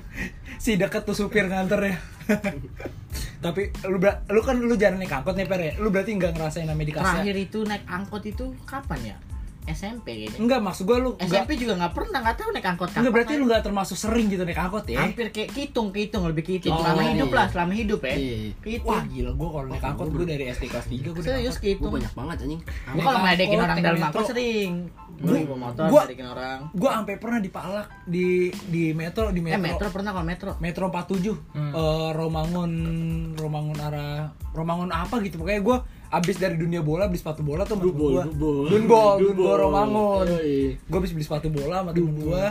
Si 0.59 0.71
deket 0.77 1.01
tuh 1.03 1.15
supir 1.15 1.49
nganter 1.49 1.81
ya. 1.81 1.95
Tapi 3.41 3.61
lu 3.83 3.97
ber- 3.97 4.23
lu 4.29 4.39
kan 4.39 4.55
lu 4.55 4.75
jarang 4.77 4.95
naik 4.95 5.11
angkot 5.11 5.33
nih 5.33 5.43
Per 5.43 5.59
ya. 5.59 5.73
Lu 5.77 5.89
berarti 5.89 6.11
nggak 6.13 6.31
ngerasain 6.31 6.63
namanya 6.63 6.85
di 6.85 6.93
Terakhir 6.93 7.35
itu 7.35 7.59
naik 7.65 7.83
angkot 7.85 8.23
itu 8.23 8.45
kapan 8.63 8.99
ya? 9.03 9.15
SMP 9.65 10.05
kayaknya. 10.17 10.37
Enggak, 10.37 10.59
maksud 10.59 10.83
gue 10.83 10.97
lu 10.97 11.11
enggak 11.13 11.27
SMP 11.39 11.51
juga 11.55 11.73
nggak 11.75 11.93
pernah, 11.93 12.19
nggak 12.19 12.35
tahu 12.35 12.49
naik 12.51 12.67
angkot. 12.67 12.89
Enggak 12.91 13.13
berarti 13.13 13.33
lu 13.33 13.45
nggak 13.45 13.63
termasuk 13.63 13.95
sering 13.95 14.25
gitu 14.27 14.43
naik 14.43 14.59
angkot 14.59 14.83
ya? 14.85 14.99
hampir 15.01 15.27
kayak 15.29 15.49
kitung 15.49 15.89
kitung 15.89 16.23
lebih 16.25 16.43
kitung 16.43 16.71
Oh, 16.71 16.79
selama 16.79 17.01
iya. 17.01 17.11
hidup 17.13 17.29
lah 17.29 17.45
selama 17.47 17.71
hidup 17.73 18.01
ya 18.01 18.13
Iya. 18.13 18.35
kitung 18.57 18.89
Wah 18.89 19.03
gila 19.03 19.31
gue 19.31 19.49
kalau 19.49 19.67
naik 19.67 19.83
angkot 19.85 20.07
gue 20.09 20.25
dari 20.25 20.43
SD 20.47 20.63
kelas 20.65 20.87
3 20.87 20.99
gue 21.07 21.23
serius 21.23 21.55
Gue 21.55 21.63
kitung 21.69 21.91
banyak 21.91 22.13
banget 22.13 22.37
anjing. 22.39 22.61
gue 22.61 22.99
kalau 22.99 23.19
angkot, 23.19 23.57
orang 23.57 23.77
dalam 23.77 23.95
metro. 23.95 24.07
angkot 24.09 24.23
sering 24.27 24.71
gue 25.13 25.29
Gua- 25.29 25.45
bawa 25.45 25.59
motor 25.63 25.83
gua- 25.85 26.03
ngeledekin 26.03 26.27
orang 26.27 26.59
Gue 26.73 26.89
sampai 26.89 27.15
pernah 27.15 27.39
dipalak 27.39 27.87
di 28.03 28.27
di 28.65 28.83
metro 28.91 29.29
di 29.29 29.39
eh 29.39 29.43
metro. 29.45 29.61
metro 29.63 29.87
pernah 29.89 30.11
kalau 30.11 30.25
metro 30.25 30.51
Metro 30.59 30.83
47 30.87 31.53
Hmm. 31.53 31.71
eh, 31.71 32.09
Romangun 32.11 32.71
Romangun 33.33 33.77
arah 33.77 34.25
Romangun 34.51 34.89
apa 34.89 35.17
gitu 35.19 35.37
pokoknya 35.37 35.61
gue 35.61 35.77
abis 36.13 36.37
dari 36.37 36.53
dunia 36.61 36.85
bola 36.85 37.09
beli 37.09 37.17
sepatu 37.17 37.41
bola 37.41 37.65
tuh 37.65 37.81
Dubol, 37.81 38.21
gua. 38.21 38.23
Dunbol, 38.29 38.69
Dubol. 38.69 39.17
Dunbol 39.33 39.55
Romangun 39.65 40.25
gue 40.77 40.97
abis 41.01 41.11
beli 41.17 41.25
sepatu 41.25 41.49
bola 41.49 41.81
sama 41.81 41.91
temen 41.97 42.13
gue 42.21 42.43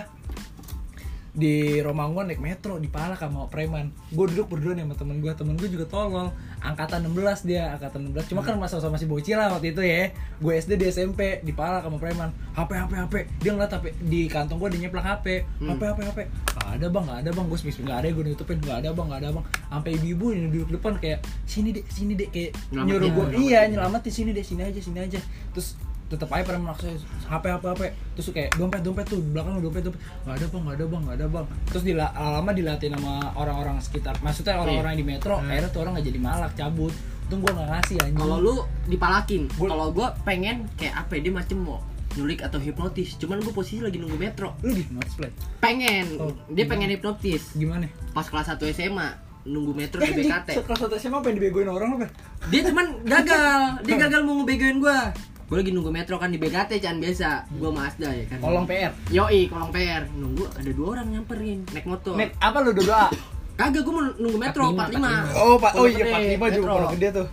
di 1.33 1.81
Romangun 1.81 2.29
naik 2.29 2.45
metro 2.45 2.77
dipalak 2.77 3.17
sama 3.17 3.49
preman. 3.49 3.89
Gue 4.13 4.29
duduk 4.29 4.53
berdua 4.53 4.77
nih 4.77 4.85
sama 4.85 4.95
temen 4.99 5.17
gue 5.23 5.33
temen 5.33 5.55
gue 5.57 5.69
juga 5.71 5.87
tolol 5.89 6.29
angkatan 6.63 7.11
16 7.11 7.43
dia 7.51 7.75
angkatan 7.75 8.15
16 8.15 8.31
cuma 8.31 8.41
kan 8.47 8.55
masa 8.55 8.79
sama 8.79 8.95
masih 8.95 9.11
bocil 9.11 9.35
lah 9.35 9.51
waktu 9.51 9.75
itu 9.75 9.83
ya. 9.83 10.15
Gue 10.39 10.63
SD 10.63 10.79
di 10.79 10.87
SMP 10.89 11.43
dipalak 11.43 11.83
sama 11.83 11.99
preman. 11.99 12.31
HP 12.55 12.71
HP 12.79 12.93
HP 12.95 13.15
dia 13.43 13.51
ngeliat 13.53 13.73
HP 13.75 13.87
di 14.07 14.21
kantong 14.31 14.63
gue 14.63 14.69
dia 14.79 14.81
nyeplak 14.87 15.05
HP 15.05 15.27
Hmm. 15.59 15.75
HP 15.75 15.83
HP 15.91 16.01
HP 16.07 16.19
Gak 16.53 16.69
ada 16.79 16.87
bang 16.87 17.05
gak 17.05 17.19
ada 17.27 17.31
bang. 17.35 17.47
Gue 17.51 17.59
spes 17.59 17.77
gak 17.83 17.99
ada 18.03 18.09
gue 18.09 18.23
nutupin. 18.23 18.59
Gak 18.63 18.79
ada 18.87 18.89
bang 18.95 19.07
gak 19.11 19.21
ada 19.27 19.29
bang. 19.35 19.45
Sampai 19.69 19.91
ibu-ibu 19.99 20.27
yang 20.31 20.51
duduk 20.55 20.71
depan 20.79 20.93
kayak 21.03 21.19
sini 21.45 21.75
dek 21.75 21.85
sini 21.91 22.13
dek 22.15 22.31
kayak 22.31 22.51
nyuruh 22.71 23.11
gue 23.11 23.27
iya 23.43 23.67
nyelamatin 23.67 24.13
sini 24.15 24.31
deh 24.31 24.45
sini 24.47 24.63
aja 24.63 24.79
sini 24.79 24.99
aja. 25.03 25.19
Terus 25.51 25.75
tetap 26.13 26.29
aja 26.29 26.45
pada 26.45 26.61
maksa 26.61 26.93
HP 27.25 27.45
HP 27.49 27.65
HP 27.67 27.83
terus 28.13 28.27
kayak 28.31 28.51
dompet 28.55 28.81
dompet 28.81 29.07
tuh 29.07 29.21
belakang 29.25 29.57
dompet 29.59 29.83
dompet 29.83 30.01
nggak 30.23 30.35
ada 30.35 30.47
bang 30.47 30.63
nggak 30.63 30.77
ada 30.77 30.87
bang 30.87 31.03
nggak 31.03 31.17
ada 31.17 31.27
bang 31.27 31.47
terus 31.67 31.83
di 31.83 31.93
lama 31.93 32.51
dilatih 32.53 32.89
sama 32.91 33.15
orang-orang 33.33 33.77
sekitar 33.79 34.15
maksudnya 34.21 34.55
orang-orang 34.59 34.95
di 34.95 35.05
metro 35.07 35.35
akhirnya 35.39 35.69
tuh 35.69 35.81
orang 35.81 35.93
nggak 35.97 36.07
jadi 36.07 36.21
malak 36.21 36.53
cabut 36.53 36.93
untung 37.25 37.41
gua 37.41 37.53
nggak 37.55 37.69
ngasih 37.71 37.97
anjing 37.99 38.19
Kalau 38.19 38.37
lu 38.39 38.55
dipalakin, 38.85 39.43
Gua- 39.57 39.71
kalau 39.71 39.89
gue 39.89 40.05
pengen 40.21 40.69
kayak 40.77 40.95
apa 40.99 41.17
ya, 41.17 41.21
dia 41.23 41.33
macem 41.33 41.57
mau 41.57 41.81
nyulik 42.13 42.45
atau 42.45 42.61
hipnotis. 42.61 43.17
Cuman 43.17 43.41
gue 43.41 43.49
posisi 43.51 43.81
lagi 43.81 43.97
nunggu 43.97 44.21
metro. 44.21 44.53
lu 44.61 44.69
di 44.69 44.85
play 44.85 45.33
Pengen, 45.57 46.21
Oh, 46.21 46.29
dia 46.47 46.61
gimana? 46.61 46.71
pengen 46.71 46.89
hipnotis. 46.93 47.57
gimana 47.57 47.89
Pas 48.13 48.29
kelas 48.29 48.53
1 48.53 48.69
SMA 48.69 49.09
nunggu 49.43 49.73
metro 49.73 49.97
di 49.99 50.13
BKT. 50.13 50.55
sekelas 50.55 50.79
satu 50.79 50.95
SMA 50.95 51.25
yang 51.25 51.35
dibegoin 51.35 51.67
orang 51.67 51.97
apa 51.97 52.07
Dia 52.47 52.63
cuman 52.63 53.01
gagal, 53.03 53.81
dia 53.83 53.97
gagal 53.97 54.21
mau 54.23 54.35
ngebegoin 54.39 54.77
gue. 54.77 54.99
Gue 55.47 55.57
lagi 55.59 55.71
nunggu 55.71 55.91
metro 55.91 56.17
kan 56.17 56.29
di 56.29 56.39
BKT 56.39 56.79
can 56.79 56.97
biasa. 56.97 57.45
Gue 57.53 57.71
Mazda 57.71 58.09
ya 58.09 58.25
kan. 58.27 58.39
Kolong 58.41 58.65
PR. 58.65 58.93
Yoi, 59.11 59.47
kolong 59.47 59.71
PR. 59.71 60.03
Nunggu 60.11 60.45
ada 60.49 60.71
dua 60.71 60.87
orang 60.93 61.07
nyamperin 61.09 61.65
naik 61.71 61.85
motor. 61.85 62.17
Nek 62.17 62.37
apa 62.39 62.59
lu 62.61 62.73
doa 62.73 63.07
Kagak, 63.61 63.85
gue 63.85 63.93
mau 63.93 64.01
nunggu 64.17 64.39
metro 64.41 64.65
45, 64.73 64.97
45. 64.97 65.45
oh 65.45 65.57
pak 65.61 65.73
oh 65.77 65.85
iya 65.85 65.99
Gede, 66.01 66.41
45 66.41 66.57
juga 66.57 66.69
kalau 66.73 66.89
gede 66.97 67.09
tuh 67.13 67.29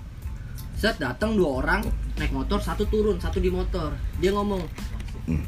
Set 0.75 0.95
datang 0.99 1.31
dua 1.33 1.49
orang 1.63 1.81
naik 2.15 2.31
motor, 2.31 2.59
satu 2.59 2.83
turun, 2.87 3.15
satu 3.17 3.39
di 3.39 3.47
motor. 3.47 3.95
Dia 4.19 4.35
ngomong, 4.35 4.59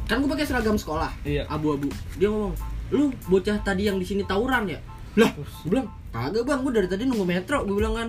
kan 0.08 0.20
gue 0.20 0.28
pakai 0.28 0.48
seragam 0.48 0.80
sekolah, 0.80 1.12
Iya. 1.24 1.44
abu-abu. 1.48 1.92
Dia 2.16 2.32
ngomong, 2.32 2.56
lu 2.92 3.12
bocah 3.28 3.60
tadi 3.60 3.88
yang 3.88 3.96
di 3.96 4.08
sini 4.08 4.24
tawuran 4.24 4.68
ya? 4.68 4.80
Lah, 5.16 5.32
gue 5.36 5.68
bilang, 5.68 5.88
kagak 6.12 6.44
bang, 6.44 6.60
gue 6.64 6.72
dari 6.72 6.88
tadi 6.88 7.04
nunggu 7.04 7.24
metro. 7.24 7.64
Gue 7.64 7.76
bilang 7.76 7.96
kan, 7.96 8.08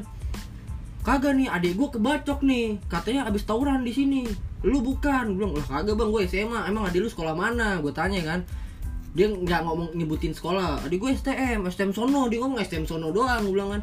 kagak 1.02 1.34
nih, 1.34 1.50
adik 1.50 1.74
gue 1.74 1.88
kebacok 1.98 2.40
nih, 2.46 2.78
katanya 2.86 3.26
abis 3.26 3.42
tawuran 3.42 3.82
di 3.82 3.92
sini. 3.94 4.22
Lu 4.62 4.78
bukan, 4.82 5.34
gue 5.34 5.42
bilang, 5.42 5.54
lah 5.58 5.66
kagak 5.66 5.98
bang, 5.98 6.08
gue 6.10 6.22
SMA. 6.30 6.60
Emang 6.70 6.86
adik 6.86 7.02
lu 7.02 7.10
sekolah 7.10 7.34
mana? 7.34 7.82
Gue 7.82 7.90
tanya 7.90 8.22
kan. 8.22 8.40
Dia 9.12 9.28
nggak 9.28 9.60
ngomong 9.66 9.98
nyebutin 9.98 10.32
sekolah. 10.32 10.86
Adik 10.86 11.02
gue 11.02 11.10
STM, 11.12 11.66
STM 11.66 11.90
sono. 11.90 12.30
Dia 12.30 12.38
ngomong 12.40 12.62
STM 12.62 12.86
sono 12.86 13.10
doang. 13.10 13.42
Gue 13.42 13.54
bilang 13.58 13.70
kan, 13.78 13.82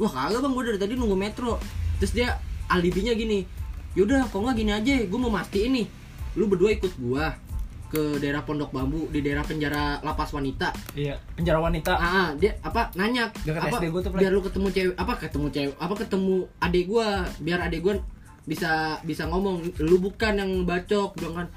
wah 0.00 0.10
kagak 0.10 0.40
bang, 0.40 0.52
gue 0.56 0.62
dari 0.72 0.78
tadi 0.80 0.92
nunggu 0.96 1.16
metro. 1.16 1.60
Terus 2.00 2.12
dia 2.16 2.40
alibinya 2.72 3.12
gini, 3.12 3.44
yaudah 3.92 4.26
kok 4.32 4.40
nggak 4.40 4.56
gini 4.56 4.72
aja, 4.72 4.92
gue 5.04 5.18
mau 5.20 5.28
mastiin 5.28 5.70
nih, 5.76 5.86
lu 6.34 6.48
berdua 6.48 6.72
ikut 6.74 6.92
gua 6.96 7.36
ke 7.94 8.18
daerah 8.18 8.42
Pondok 8.42 8.74
Bambu 8.74 9.06
di 9.14 9.22
daerah 9.22 9.46
penjara 9.46 10.02
lapas 10.02 10.34
wanita. 10.34 10.74
Iya, 10.98 11.14
penjara 11.38 11.62
wanita. 11.62 11.94
ah 11.94 12.02
ah, 12.02 12.28
dia 12.34 12.58
apa 12.66 12.90
nanya 12.98 13.30
apa 13.30 13.78
SD 13.78 13.94
gua 13.94 14.02
tuh, 14.02 14.10
biar 14.18 14.34
lu 14.34 14.42
ketemu 14.42 14.66
cewek 14.74 14.94
apa 14.98 15.12
ketemu 15.22 15.46
cewek 15.54 15.74
apa 15.78 15.94
ketemu 15.94 16.34
adik 16.58 16.84
gua 16.90 17.22
biar 17.38 17.62
adik 17.62 17.86
gua 17.86 17.94
bisa 18.44 19.00
bisa 19.06 19.24
ngomong 19.30 19.62
lu 19.78 19.96
bukan 20.02 20.34
yang 20.36 20.50
bacok 20.66 21.14
bilang 21.16 21.44
kan. 21.44 21.48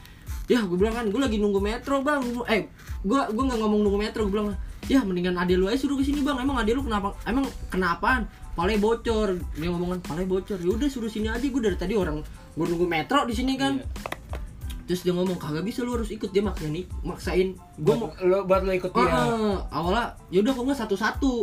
Ya 0.47 0.63
gue 0.63 0.79
bilang 0.79 0.95
kan 0.95 1.05
gue 1.11 1.19
lagi 1.19 1.41
nunggu 1.41 1.59
metro 1.59 1.99
bang. 1.99 2.23
Eh 2.47 2.71
gue 3.03 3.19
gue 3.35 3.43
nggak 3.43 3.59
ngomong 3.59 3.83
nunggu 3.83 3.99
metro 3.99 4.23
gue 4.23 4.31
bilang 4.31 4.55
ya 4.87 5.03
mendingan 5.03 5.35
adik 5.35 5.59
lu 5.59 5.67
aja 5.67 5.75
suruh 5.75 5.99
ke 5.99 6.07
sini 6.07 6.23
bang. 6.23 6.39
Emang 6.39 6.55
adik 6.55 6.79
lu 6.79 6.87
kenapa 6.87 7.11
emang 7.27 7.43
kenapaan 7.67 8.31
palanya 8.55 8.79
bocor. 8.79 9.35
Dia 9.59 9.67
ngomong 9.67 9.99
kan 9.99 10.15
palanya 10.15 10.31
bocor. 10.31 10.55
Ya 10.63 10.71
udah 10.71 10.87
suruh 10.87 11.11
sini 11.11 11.27
aja. 11.27 11.43
Gue 11.43 11.59
dari 11.59 11.75
tadi 11.75 11.99
orang 11.99 12.23
gue 12.55 12.65
nunggu 12.65 12.87
metro 12.87 13.27
di 13.27 13.35
sini 13.35 13.59
kan 13.59 13.83
terus 14.87 15.03
dia 15.03 15.11
ngomong 15.11 15.35
kagak 15.35 15.61
bisa 15.61 15.83
lu 15.83 15.93
harus 15.93 16.07
ikut. 16.07 16.31
Dia 16.31 16.41
maksain. 16.41 16.87
Maksain 17.03 17.47
gue 17.77 17.93
mau 17.93 18.07
lo 18.17 18.47
buat 18.47 18.63
lo 18.63 18.71
ikut 18.71 18.89
dia. 18.89 19.03
eh, 19.03 19.55
awalnya 19.69 20.05
yaudah 20.31 20.51
kok 20.51 20.63
nggak 20.63 20.79
satu-satu? 20.81 21.33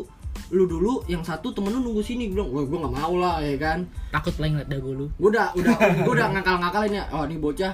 Lu 0.50 0.64
dulu 0.64 1.04
yang 1.06 1.22
satu 1.22 1.52
temen 1.52 1.70
lu 1.70 1.84
nunggu 1.84 2.00
sini. 2.00 2.26
Gue 2.26 2.40
bilang 2.40 2.50
wah 2.50 2.64
gue 2.64 2.78
nggak 2.80 2.94
mau 2.96 3.14
lah 3.14 3.36
ya 3.38 3.54
kan. 3.54 3.84
Takut 4.10 4.32
paling 4.34 4.56
ngeliat 4.56 4.68
dagu 4.68 4.90
lu. 4.90 5.06
gue 5.14 5.28
udah 5.28 5.52
udah 5.54 5.74
gue 6.08 6.12
udah 6.12 6.28
ngakal-ngakalin 6.34 6.98
ya. 6.98 7.04
Oh 7.12 7.22
nih 7.22 7.38
bocah 7.38 7.72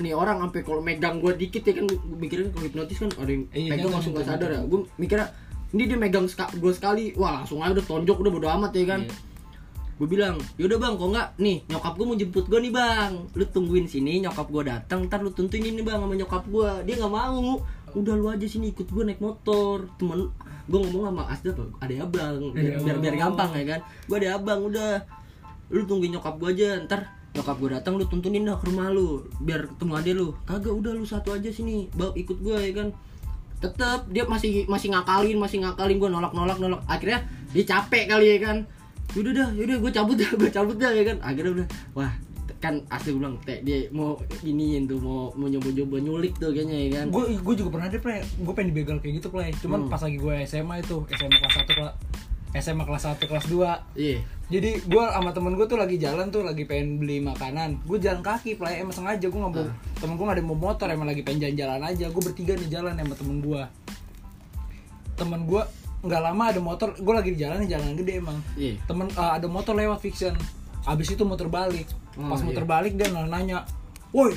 nih 0.00 0.16
orang 0.16 0.40
sampai 0.40 0.60
kalau 0.64 0.80
megang 0.82 1.22
gue 1.22 1.32
dikit 1.38 1.62
ya 1.62 1.72
kan. 1.78 1.84
Gue 1.86 2.18
mikirnya 2.18 2.50
kalau 2.50 2.64
hipnotis 2.66 2.98
kan 2.98 3.10
ada 3.16 3.30
yang 3.30 3.44
Iya, 3.48 3.70
pegang 3.72 3.78
jangan, 3.78 3.94
langsung 3.94 4.12
gak 4.18 4.26
sadar 4.26 4.50
ya. 4.50 4.60
gue 4.60 4.80
mikirnya 4.98 5.28
ini 5.72 5.82
dia 5.86 5.96
megang 5.96 6.26
gue 6.28 6.72
sekali. 6.74 7.04
Wah 7.14 7.40
langsung 7.40 7.62
aja 7.62 7.72
udah 7.72 7.86
tonjok 7.86 8.18
udah 8.20 8.32
bodo 8.34 8.48
amat 8.50 8.72
ya 8.74 8.84
kan. 8.84 9.00
Iya. 9.06 9.31
Gue 10.00 10.08
bilang 10.08 10.40
yaudah 10.56 10.78
bang 10.80 10.94
kok 10.96 11.08
nggak? 11.12 11.28
Nih 11.38 11.56
nyokap 11.68 11.94
gue 11.94 12.06
mau 12.08 12.16
jemput 12.16 12.44
gue 12.48 12.60
nih 12.64 12.72
bang. 12.72 13.12
Lu 13.36 13.44
tungguin 13.46 13.86
sini 13.86 14.24
nyokap 14.24 14.48
gue 14.48 14.62
datang 14.66 15.06
ntar 15.06 15.20
lu 15.20 15.30
tentuin 15.30 15.62
ini 15.62 15.84
bang 15.84 16.00
sama 16.00 16.14
nyokap 16.16 16.44
gue 16.48 16.70
dia 16.88 16.94
nggak 16.98 17.12
mau. 17.12 17.60
Udah 17.92 18.14
lu 18.16 18.26
aja 18.32 18.46
sini 18.48 18.72
ikut 18.72 18.88
gue 18.88 19.02
naik 19.04 19.20
motor. 19.20 19.84
Temen 20.00 20.32
gue 20.66 20.78
ngomong 20.78 21.10
sama 21.12 21.22
Asda 21.28 21.52
ada 21.82 21.94
abang 22.00 22.54
biar, 22.54 22.80
biar 22.80 22.96
biar 23.02 23.14
gampang 23.20 23.50
ya 23.52 23.64
kan? 23.76 23.80
Gue 24.08 24.16
ada 24.24 24.28
abang 24.40 24.60
udah. 24.66 25.04
Lu 25.70 25.84
tungguin 25.84 26.16
nyokap 26.16 26.40
gue 26.40 26.50
aja 26.56 26.80
ntar 26.82 27.12
nyokap 27.32 27.56
gue 27.60 27.70
datang 27.72 27.96
lu 27.96 28.04
tuntunin 28.04 28.44
dah 28.44 28.60
ke 28.60 28.68
rumah 28.68 28.92
lu 28.92 29.28
biar 29.44 29.68
ketemu 29.70 29.92
ade 29.94 30.12
lu. 30.16 30.32
Kagak 30.48 30.72
udah 30.72 30.92
lu 30.96 31.04
satu 31.04 31.36
aja 31.36 31.52
sini 31.52 31.86
bawa 31.92 32.16
ikut 32.16 32.40
gue 32.40 32.56
ya 32.56 32.72
kan? 32.72 32.88
Tetep 33.62 34.10
dia 34.10 34.26
masih 34.26 34.66
masih 34.66 34.90
ngakalin 34.90 35.38
masih 35.38 35.62
ngakalin 35.62 36.02
gue 36.02 36.10
nolak 36.10 36.34
nolak 36.34 36.58
nolak 36.58 36.82
akhirnya 36.90 37.22
dia 37.54 37.62
capek 37.62 38.10
kali 38.10 38.26
ya 38.34 38.38
kan 38.42 38.66
yaudah 39.12 39.32
dah 39.32 39.48
yaudah 39.52 39.76
gue 39.78 39.90
cabut 39.92 40.16
dah 40.16 40.30
gue 40.40 40.50
cabut 40.50 40.76
dah 40.76 40.90
ya 40.90 41.02
kan 41.04 41.16
akhirnya 41.20 41.52
udah 41.62 41.66
wah 41.92 42.12
kan 42.62 42.78
asli 42.94 43.10
gue 43.10 43.18
bilang 43.18 43.34
teh 43.42 43.58
dia 43.66 43.90
mau 43.90 44.14
iniin 44.46 44.86
tuh 44.86 45.02
mau 45.02 45.34
mau 45.34 45.50
nyoba 45.50 45.66
nyoba 45.74 45.96
nyulik 45.98 46.38
tuh 46.38 46.54
kayaknya 46.54 46.76
ya 46.78 46.88
kan 47.02 47.06
Gue 47.10 47.34
gue 47.34 47.54
juga 47.58 47.74
pernah 47.74 47.90
deh 47.90 47.98
play. 47.98 48.22
Gue 48.38 48.54
pengen 48.54 48.68
dibegal 48.70 48.96
kayak 49.02 49.18
gitu 49.18 49.28
play. 49.34 49.50
Cuman 49.58 49.82
Hmm. 49.82 49.90
pas 49.90 49.98
lagi 49.98 50.14
gue 50.14 50.34
SMA 50.46 50.74
itu 50.78 50.96
SMA 51.10 51.36
kelas 51.42 51.54
1 51.58 51.74
kelas 51.74 51.94
SMA 52.54 52.84
kelas 52.86 53.02
1 53.02 53.18
kelas 53.18 53.46
2 53.50 53.98
iya 53.98 54.22
Jadi 54.46 54.70
gue 54.78 55.02
sama 55.02 55.34
temen 55.34 55.58
gue 55.58 55.66
tuh 55.66 55.74
lagi 55.74 55.96
jalan 55.98 56.30
tuh 56.30 56.46
lagi 56.46 56.62
pengen 56.62 57.02
beli 57.02 57.18
makanan. 57.18 57.82
Gue 57.82 57.98
jalan 57.98 58.22
kaki, 58.22 58.54
play 58.54 58.78
emang 58.78 58.94
sengaja 58.94 59.26
gue 59.26 59.40
nggak 59.42 59.54
mau. 59.58 59.64
Ah. 59.66 59.74
Temen 59.98 60.14
gue 60.14 60.24
nggak 60.28 60.38
ada 60.38 60.44
mau 60.46 60.54
motor, 60.54 60.86
emang 60.86 61.08
lagi 61.10 61.26
pengen 61.26 61.50
jalan-jalan 61.50 61.82
aja. 61.82 62.06
Gue 62.14 62.22
bertiga 62.22 62.54
nih 62.54 62.68
jalan 62.70 62.94
sama 62.94 63.14
temen 63.18 63.42
gue. 63.42 63.62
Temen 65.18 65.40
gue 65.50 65.62
nggak 66.02 66.20
lama 66.20 66.44
ada 66.50 66.60
motor. 66.60 66.88
Gue 66.98 67.14
lagi 67.14 67.30
di 67.34 67.38
jalan 67.38 67.62
nih 67.62 67.78
jalan 67.78 67.94
gede 67.94 68.12
emang. 68.18 68.38
iya 68.58 68.74
Temen 68.84 69.06
eh, 69.08 69.32
ada 69.38 69.46
motor 69.46 69.74
lewat 69.78 70.02
fiction. 70.02 70.34
Abis 70.82 71.14
itu 71.14 71.22
muter 71.22 71.46
balik. 71.46 71.86
Oh, 72.18 72.26
Pas 72.28 72.42
iya. 72.42 72.46
muter 72.50 72.64
balik 72.66 72.98
dia 72.98 73.08
nanya, 73.08 73.64
woi, 74.10 74.34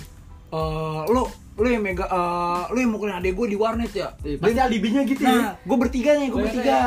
eh, 0.54 1.02
lo 1.10 1.28
lo 1.56 1.68
yang 1.68 1.82
mega 1.82 2.06
eh, 2.06 2.64
lo 2.70 2.78
yang 2.78 2.92
mukulin 2.94 3.18
adek 3.18 3.34
gue 3.34 3.48
di 3.52 3.58
warnet 3.58 3.92
ya? 3.92 4.14
Iya, 4.22 4.38
pasti 4.38 4.60
alibinya 4.62 5.02
gitu 5.04 5.22
ya 5.26 5.34
Nah, 5.34 5.54
gue 5.58 5.78
bertiga 5.80 6.12
nih, 6.16 6.28
gue 6.30 6.40
iya, 6.40 6.48
bertiga. 6.48 6.78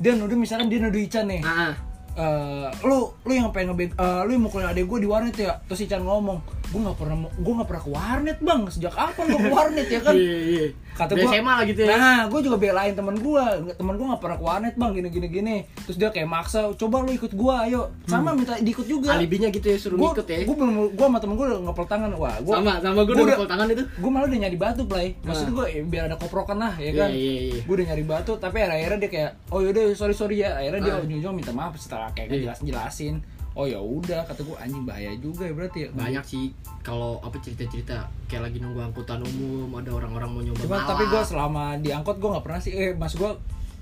Dia 0.00 0.12
nuduh 0.16 0.38
misalkan 0.40 0.72
dia 0.72 0.80
nuduh 0.80 0.96
Ican 0.96 1.28
nih 1.28 1.44
ah 1.44 1.90
eh 2.20 2.68
lu 2.82 3.14
lu 3.22 3.32
yang 3.32 3.54
pengen 3.54 3.72
ngebeg 3.72 3.94
eh, 3.94 4.20
lu 4.26 4.30
yang 4.34 4.44
mukulin 4.44 4.66
adek 4.66 4.84
gue 4.86 4.98
di 5.06 5.08
warnet 5.08 5.36
ya 5.38 5.62
terus 5.64 5.78
si 5.78 5.86
Chan 5.86 6.02
ngomong 6.02 6.42
gue 6.70 6.80
nggak 6.80 6.96
pernah 6.96 7.16
gue 7.26 7.52
nggak 7.58 7.68
pernah 7.68 7.82
ke 7.82 7.90
warnet 7.90 8.38
bang. 8.38 8.60
Sejak 8.68 8.92
kapan 8.92 9.24
gue 9.26 9.40
ke 9.40 9.50
warnet 9.50 9.86
ya 9.86 10.00
kan? 10.00 10.14
Iya 10.20 10.36
iya 10.38 10.66
kata 10.90 11.16
Di 11.16 11.22
gue 11.24 11.32
SMA 11.32 11.52
lah 11.54 11.64
gitu 11.64 11.80
ya. 11.80 11.96
Nah 11.96 12.20
gue 12.28 12.40
juga 12.42 12.56
belain 12.56 12.92
temen 12.92 13.16
gue 13.16 13.44
temen 13.72 13.94
gue 13.94 14.06
nggak 14.06 14.20
pernah 14.20 14.36
ke 14.36 14.44
warnet 14.44 14.74
bang. 14.74 14.90
Gini 14.92 15.08
gini 15.08 15.26
gini. 15.26 15.56
Terus 15.86 15.96
dia 15.96 16.08
kayak 16.08 16.28
maksa 16.28 16.70
coba 16.74 16.96
lu 17.02 17.10
ikut 17.10 17.32
gue 17.32 17.54
ayo. 17.66 17.90
Sama 18.04 18.30
minta 18.32 18.54
diikut 18.54 18.84
juga. 18.84 19.16
Alibinya 19.16 19.48
gitu 19.48 19.66
ya 19.66 19.76
suruh 19.76 19.96
gue 19.96 20.08
ngikut 20.12 20.26
ya. 20.28 20.38
gue 20.44 20.54
belum 20.54 20.72
gue 20.94 21.06
sama 21.06 21.18
temen 21.18 21.34
gue 21.34 21.46
udah 21.46 21.60
ngepel 21.66 21.86
tangan. 21.88 22.10
Wah 22.14 22.36
gue 22.38 22.54
sama 22.54 22.72
sama 22.78 23.00
gue 23.02 23.14
gua 23.14 23.16
udah 23.18 23.34
ngepel 23.34 23.48
tangan 23.48 23.66
itu. 23.68 23.84
gue 23.90 24.10
malah 24.10 24.26
udah 24.26 24.38
nyari 24.40 24.56
batu 24.56 24.82
play 24.84 25.08
maksud 25.22 25.48
gue 25.50 25.64
biar 25.84 26.04
ada 26.06 26.16
koprokan 26.16 26.56
lah 26.56 26.74
ya 26.76 26.92
kan? 26.92 27.10
Iya, 27.10 27.16
iya, 27.16 27.40
iya. 27.50 27.60
gue 27.64 27.74
udah 27.74 27.86
nyari 27.90 28.04
batu 28.04 28.32
tapi 28.36 28.56
akhirnya 28.60 28.98
dia 29.00 29.10
kayak 29.10 29.30
oh 29.50 29.58
yaudah 29.58 29.82
sorry 29.94 30.14
sorry 30.14 30.36
ya. 30.38 30.54
Akhirnya 30.54 30.80
dia 30.80 30.94
Ah. 30.94 31.02
ujung-ujung 31.02 31.34
minta 31.34 31.50
maaf 31.50 31.74
setelah 31.74 32.12
kayak 32.12 32.28
Iya. 32.30 32.38
jelas 32.44 32.58
jelasin 32.62 33.14
oh 33.52 33.64
ya 33.64 33.76
udah 33.76 34.22
kata 34.24 34.40
gue 34.40 34.56
anjing 34.56 34.84
bahaya 34.84 35.10
juga 35.16 35.42
ya 35.42 35.52
berarti 35.52 35.78
ya. 35.80 35.88
Banyak 35.90 36.24
sih 36.24 36.54
kalau 36.80 37.18
apa 37.18 37.36
cerita-cerita 37.36 37.96
kayak 38.24 38.42
lagi 38.46 38.58
nunggu 38.58 38.80
angkutan 38.80 39.20
umum 39.20 39.74
ada 39.74 39.90
orang-orang 39.90 40.28
mau 40.28 40.40
nyoba 40.40 40.60
Cuma 40.60 40.76
malak. 40.76 40.88
tapi 40.88 41.04
gue 41.04 41.22
selama 41.24 41.62
di 41.76 41.90
angkot 41.90 42.16
gue 42.16 42.28
nggak 42.28 42.42
pernah 42.42 42.60
sih 42.60 42.72
eh 42.72 42.92
mas 42.92 43.12
gue 43.12 43.30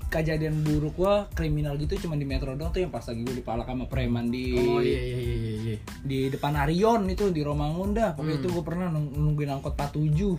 kejadian 0.07 0.65
buruk 0.65 0.95
gue 0.95 1.13
kriminal 1.31 1.77
gitu 1.77 1.93
cuma 1.99 2.13
di 2.13 2.25
metro 2.25 2.51
doang 2.51 2.69
tuh 2.69 2.81
yang 2.81 2.89
pas 2.89 3.03
lagi 3.03 3.21
gue 3.21 3.35
dipalak 3.35 3.63
sama 3.63 3.85
preman 3.85 4.25
di 4.27 4.57
oh 4.57 4.81
iya 4.81 4.97
iya 4.97 5.17
iya 5.17 5.35
iya, 5.37 5.51
iya. 5.63 5.77
di 6.01 6.19
depan 6.27 6.57
Arion 6.57 7.05
itu 7.05 7.29
di 7.29 7.39
Romangun 7.39 7.93
dah. 7.93 8.13
Pokoknya 8.13 8.35
Hmm. 8.35 8.41
itu 8.41 8.47
gue 8.49 8.63
pernah 8.63 8.87
nung- 8.87 9.13
nungguin 9.13 9.51
angkot 9.51 9.77
47 9.77 10.33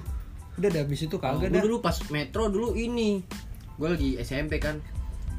udah 0.53 0.69
dah 0.69 0.81
habis 0.81 1.01
itu 1.01 1.15
Oh, 1.15 1.23
kagak 1.23 1.39
gua 1.41 1.51
dah. 1.53 1.63
dulu 1.63 1.77
pas 1.79 1.97
metro 2.09 2.43
dulu 2.47 2.75
ini. 2.75 3.23
Gue 3.73 3.89
lagi 3.89 4.19
SMP 4.19 4.59
kan. 4.59 4.83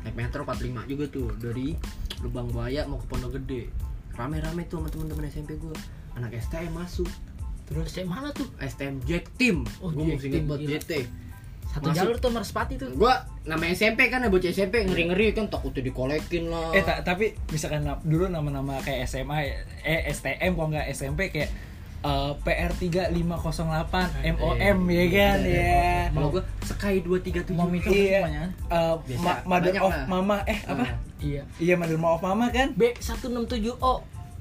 Naik 0.02 0.16
metro 0.16 0.42
45 0.42 0.88
juga 0.88 1.06
tuh 1.06 1.30
dari 1.36 1.76
Lubang 2.22 2.48
Buaya 2.48 2.86
mau 2.86 2.96
ke 2.96 3.06
Pondok 3.06 3.36
Gede 3.36 3.70
rame-rame 4.12 4.66
tuh 4.66 4.78
sama 4.78 4.88
temen-temen 4.88 5.25
SMP 5.25 5.56
gue 5.56 5.74
anak 6.13 6.36
STM 6.36 6.74
masuk 6.74 7.10
Terus 7.63 7.88
saya 7.88 8.04
mana 8.04 8.30
tuh? 8.32 8.44
STM 8.58 9.00
Jack 9.01 9.32
Team 9.36 9.63
Oh, 9.80 9.88
gue 9.90 10.04
Jack 10.06 10.12
masih 10.13 10.28
inget 10.28 10.36
Team, 10.36 10.46
buat. 10.46 10.60
JT 10.60 10.92
Satu 11.63 11.86
Masuk. 11.86 11.96
jalur 11.96 12.16
tuh 12.20 12.30
Merspati 12.30 12.74
tuh. 12.75 12.92
gue 12.92 13.13
nama 13.42 13.63
SMP 13.70 14.00
kan 14.06 14.20
ya 14.20 14.28
bocah 14.28 14.50
SMP 14.50 14.84
ngeri-ngeri 14.84 15.32
kan 15.32 15.48
takutnya 15.48 15.80
dikolekin 15.82 16.51
lah 16.51 16.70
Eh 16.70 16.84
ta- 16.84 17.00
tapi 17.00 17.32
misalkan 17.48 17.88
dulu 18.01 18.28
nama-nama 18.28 18.75
kayak 18.78 19.06
SMA 19.06 19.56
eh 19.82 20.04
STM 20.06 20.51
kok 20.51 20.68
nggak 20.68 20.86
SMP 20.92 21.32
kayak 21.32 21.48
eh, 22.01 22.31
PR3508 22.36 23.96
MOM 24.34 24.79
ya 24.88 25.05
kan 25.08 25.38
ya. 25.39 26.10
kalau 26.10 26.29
gue 26.29 26.43
Sky 26.63 26.96
237 27.00 27.53
Mau 27.53 27.67
minta 27.67 27.88
Iya. 27.88 28.20
semuanya. 28.20 28.43
Eh, 28.67 28.93
Biasa, 29.05 29.22
ma- 29.22 29.41
Mother 29.48 29.70
banyak 29.70 29.81
of 29.81 29.91
lah. 29.91 30.05
Mama 30.08 30.36
eh 30.46 30.60
apa? 30.63 30.84
Ah. 30.84 30.91
Iya. 31.17 31.41
Iya 31.58 31.74
Mother 31.75 31.98
of 32.00 32.22
Mama 32.22 32.46
kan? 32.50 32.67
B167O 32.74 33.93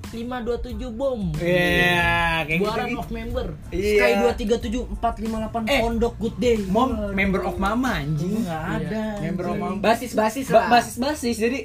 527 0.02 0.90
bom. 0.90 1.20
Iya, 1.36 2.42
kayak 2.42 2.58
gitu. 2.58 2.66
Buaran 2.66 2.88
gitu. 2.88 2.98
of 2.98 3.08
member. 3.10 3.46
Iya. 3.70 3.92
Sky 3.94 4.12
237 4.42 4.96
458 4.96 5.68
Eh. 5.68 5.78
Pondok 5.78 6.14
Good 6.16 6.36
Day 6.36 6.56
Mom 6.64 6.90
member 7.12 7.44
of 7.44 7.56
Mama 7.56 8.00
anjing. 8.00 8.40
Nggak 8.40 8.64
ada, 8.80 9.04
Member 9.20 9.44
of. 9.46 9.56
Mama. 9.56 9.76
basis-basis 9.78 10.48
Ba- 10.48 10.64
lah 10.64 10.66
basis-basis 10.74 11.36
jadi 11.36 11.60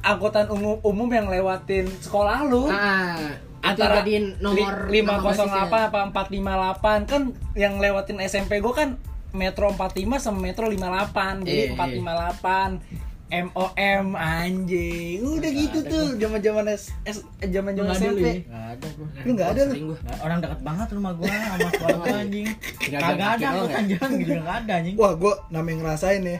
angkutan 0.00 0.46
umum 0.48 0.78
umum 0.80 1.08
yang 1.08 1.26
lewatin 1.26 1.88
sekolah 1.98 2.44
lu 2.44 2.66
ah 2.66 3.18
antara 3.58 4.00
jadiin 4.00 4.38
nomor 4.38 4.86
li- 4.86 5.02
nama 5.02 5.18
508 5.18 5.26
basisnya. 5.26 5.62
apa 5.66 5.80
458 6.14 7.10
kan 7.10 7.22
yang 7.54 7.76
lewatin 7.76 8.18
SMP 8.20 8.58
gue 8.58 8.70
kan 8.70 8.94
Metro 9.30 9.68
45 9.68 9.98
sama 10.16 10.38
Metro 10.40 10.64
58 10.66 11.44
jadi 11.44 11.62
Iya, 11.68 11.76
458 11.76 13.08
MOM 13.28 14.16
anjing 14.16 15.20
udah 15.20 15.50
gitu 15.52 15.78
tuh 15.84 16.16
zaman-zaman 16.16 16.64
S 16.72 16.96
zaman-zaman 17.38 17.92
SMP 17.92 18.24
ya? 18.24 18.32
Nggak 18.40 18.64
ada 18.72 18.86
bro 18.88 19.04
Lu 19.20 19.30
nggak 19.36 19.48
ada 19.52 19.62
lu? 19.62 19.72
Gua. 19.84 19.96
Nah, 20.00 20.16
Orang 20.24 20.38
dekat 20.40 20.60
banget 20.64 20.88
rumah 20.96 21.12
gua 21.12 21.28
sama 21.28 21.68
sekolah 21.76 21.96
gua 21.98 22.16
anjing. 22.16 22.46
Kagak 22.80 23.28
ada 23.36 23.44
ya? 23.44 23.68
kan 23.68 23.84
jalan 23.84 24.10
gitu 24.16 24.32
nggak 24.32 24.56
ada 24.64 24.72
anjing. 24.80 24.94
Wah, 24.96 25.12
gue 25.12 25.32
namanya 25.50 25.76
ngerasain 25.76 26.22
ya 26.24 26.38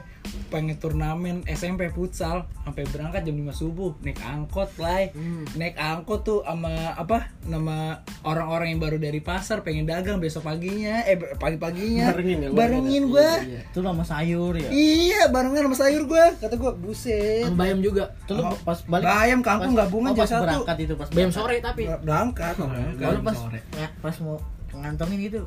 pengen 0.48 0.76
turnamen 0.76 1.44
SMP 1.44 1.88
futsal 1.88 2.44
sampai 2.58 2.84
berangkat 2.84 3.20
jam 3.22 3.34
5 3.34 3.52
subuh 3.54 3.92
naik 4.00 4.16
angkot 4.18 4.70
lah 4.76 5.10
Hmm. 5.10 5.44
naik 5.54 5.74
angkot 5.74 6.20
tuh 6.20 6.40
sama 6.40 6.70
apa 6.92 7.28
nama 7.42 7.96
orang-orang 8.22 8.72
yang 8.72 8.80
baru 8.80 8.96
dari 8.96 9.18
pasar 9.18 9.60
pengen 9.60 9.84
dagang 9.84 10.18
besok 10.18 10.42
paginya 10.42 11.02
eh 11.02 11.14
pagi 11.34 11.56
paginya 11.56 12.10
Barengin 12.10 12.38
ya, 12.40 12.48
barengin 12.48 12.54
barengin. 12.54 13.04
gue 13.08 13.28
Iya, 13.28 13.42
iya. 13.44 13.60
Itu 13.66 13.78
sama 13.80 14.02
sayur 14.02 14.54
ya. 14.54 14.68
iya 14.70 15.20
barengan 15.26 15.62
sama 15.64 15.76
sayur 15.78 16.02
gue 16.04 16.24
kata 16.36 16.54
gue 16.54 16.72
buset 16.78 17.44
Sama 17.44 17.58
bayam 17.58 17.78
juga. 17.78 18.04
Tuh 18.24 18.40
Oh, 18.40 18.54
pas 18.58 18.78
balik 18.82 19.04
bayam 19.04 19.40
kampung 19.40 19.72
pas- 19.72 19.84
gabungan 19.84 20.10
oh, 20.10 20.14
pas 20.14 20.22
jadi 20.22 20.34
satu. 20.34 20.44
berangkat 20.44 20.76
itu 20.80 20.94
pas 20.94 21.08
bayam 21.10 21.30
sore 21.30 21.56
tapi. 21.58 21.82
berangkat 21.98 22.54
berangkat. 22.54 22.96
Kalau 22.98 23.20
pas 23.22 23.38
ya, 23.74 23.88
pas 23.98 24.14
mau 24.18 24.36
ngantongin 24.70 25.18
gitu 25.22 25.40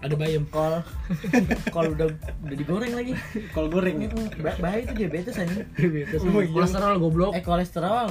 ada 0.00 0.14
bayam. 0.16 0.44
Kol. 0.48 0.80
Kol 1.74 1.86
udah 1.92 2.06
udah 2.44 2.56
digoreng 2.56 2.92
lagi. 2.96 3.12
Kol 3.52 3.68
goreng 3.68 3.96
ya? 4.00 4.08
Bah- 4.40 4.58
bahaya 4.58 4.80
itu 4.84 4.92
diabetes 4.96 5.36
anjing. 5.36 5.64
Diabetes. 5.78 6.20
Oh, 6.24 6.40
iya. 6.40 6.50
kolesterol 6.50 6.96
goblok. 6.98 7.32
Eh 7.36 7.44
kolesterol. 7.44 8.08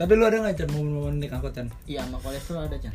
Tapi 0.00 0.12
lu 0.16 0.24
ada 0.24 0.40
nggak 0.40 0.56
Chan? 0.56 0.68
Momen-momen 0.72 1.20
naik 1.20 1.32
angkot 1.36 1.52
Chan? 1.52 1.68
Iya 1.84 2.02
sama 2.08 2.18
kolesterol 2.18 2.62
ada 2.66 2.76
Chan. 2.80 2.94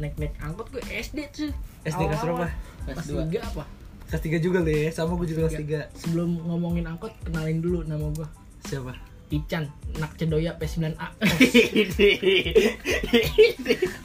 Naik 0.00 0.14
naik 0.16 0.34
angkot 0.40 0.66
gue 0.72 0.82
SD 0.88 1.18
tuh 1.34 1.52
SD 1.82 2.00
kelas 2.08 2.22
berapa? 2.24 2.46
Kelas 2.88 3.06
tiga 3.06 3.40
apa? 3.42 3.64
Kelas 4.12 4.28
3 4.28 4.44
juga 4.44 4.60
ya, 4.68 4.92
sama 4.92 5.16
gue 5.16 5.24
juga 5.24 5.48
kelas 5.48 5.88
3 5.96 5.96
sebelum 5.96 6.44
ngomongin 6.44 6.84
angkot 6.84 7.16
kenalin 7.24 7.64
dulu 7.64 7.80
nama 7.88 8.12
gue 8.12 8.28
Siapa? 8.68 8.92
Ican 9.32 9.64
nak 9.96 10.12
cedoya 10.20 10.52
P9A 10.60 11.08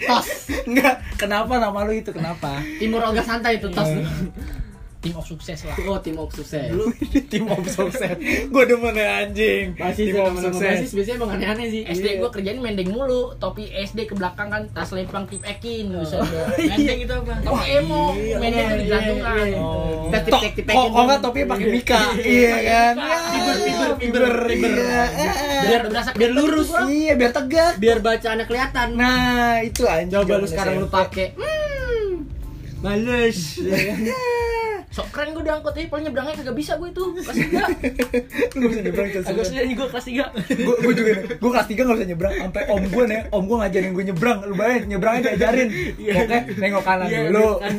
Tos 0.07 0.27
Enggak, 0.67 1.03
kenapa 1.19 1.59
nama 1.59 1.79
lu 1.83 1.95
itu? 1.95 2.11
Kenapa? 2.15 2.59
Timur 2.79 3.03
Oga 3.03 3.23
Santai 3.23 3.59
itu 3.59 3.67
tos 3.71 3.87
tim 5.07 5.15
of 5.15 5.25
sukses 5.25 5.59
lah 5.63 5.75
Oh, 5.81 5.97
tim 5.97 6.15
of 6.15 6.27
sukses. 6.29 6.67
Lu 6.69 6.91
tim 7.23 7.45
of 7.45 7.63
sukses 7.63 8.11
Gue 8.45 8.63
demen 8.63 8.91
ya 8.91 9.23
anjing 9.23 9.71
Basis 9.73 10.03
Tim 10.05 10.19
of 10.19 10.35
basis 10.35 10.51
sukses 10.51 10.89
biasanya 10.91 11.15
emang 11.15 11.29
aneh-aneh 11.33 11.67
sih. 11.69 11.81
SD 11.85 12.05
gue 12.17 12.29
kerjain 12.29 12.57
mendeng 12.57 12.89
mulu 12.89 13.31
topi 13.35 13.67
SD 13.69 14.03
ke 14.03 14.13
belakang 14.13 14.47
kan 14.47 14.67
tas 14.69 14.91
lempang 14.91 15.23
tip 15.25 15.39
ekin 15.41 15.93
bisa 15.93 16.19
udah 16.21 16.45
Mending 16.57 16.99
itu 17.01 17.13
apa? 17.13 17.33
topi 17.39 17.65
emo 17.73 18.03
Iya, 18.11 18.35
mendeng 18.37 18.67
iya, 18.81 18.97
iya, 18.99 19.15
iya. 19.45 19.57
Oh. 19.57 20.05
Kita 20.05 20.17
Tok- 20.19 20.41
tipek-tipekin 20.41 20.75
Kok 20.77 20.85
kok 20.89 21.01
nggak 21.01 21.17
dulu. 21.17 21.25
topi 21.25 21.39
pakai 21.45 21.67
mika 21.69 22.01
Iya 22.17 22.55
kan? 22.61 22.93
Fiber, 22.97 23.55
fiber, 23.57 23.89
fiber, 23.95 24.23
fiber. 24.43 24.71
iya. 24.73 25.03
Biar 25.63 25.81
berasa 25.85 26.09
biar 26.11 26.31
lurus. 26.33 26.69
Iya, 26.83 27.13
biar 27.13 27.31
tegak 27.31 27.71
Biar 27.77 27.97
bacaannya 27.99 28.45
kelihatan. 28.45 28.87
Nah, 28.93 29.61
itu 29.61 29.83
anjing 29.83 30.17
Coba 30.17 30.35
lu 30.35 30.47
sekarang 30.47 30.73
lu 30.77 30.87
pakai. 30.87 31.27
Hmm. 31.31 32.25
Males. 32.77 33.39
sok 34.97 35.07
keren 35.13 35.29
gue 35.31 35.43
diangkut. 35.45 35.73
Tapi 35.73 35.85
paling 35.85 36.09
nyebrangnya 36.09 36.33
kagak 36.41 36.55
bisa 36.57 36.73
gue 36.75 36.89
itu. 36.89 37.03
Kelas 37.21 37.37
tiga. 37.37 37.63
Lu 38.57 38.65
bisa 38.65 38.81
nyebrang 38.81 39.07
kelas 39.13 39.25
tiga. 39.29 39.41
nih 39.61 39.75
gue 39.77 39.87
kelas 39.93 40.05
tiga. 40.05 40.25
Gue 40.49 40.75
gue 40.81 40.93
juga 40.97 41.11
nih 41.13 41.25
gue 41.37 41.49
kelas 41.53 41.67
tiga 41.69 41.81
nggak 41.85 41.97
bisa 41.97 42.07
nyebrang. 42.09 42.33
Sampai 42.41 42.63
om 42.67 42.83
gue 42.83 43.03
nih 43.05 43.19
om 43.29 43.43
gue 43.45 43.57
ngajarin 43.61 43.91
gue 43.93 44.05
nyebrang. 44.09 44.37
Lu 44.49 44.53
bayangin 44.57 44.81
nyebrangnya 44.89 45.21
diajarin. 45.29 45.67
Oke 46.17 46.37
nengok 46.57 46.83
kanan 46.83 47.07
Iya, 47.07 47.19
dulu. 47.29 47.47
kan. 47.61 47.71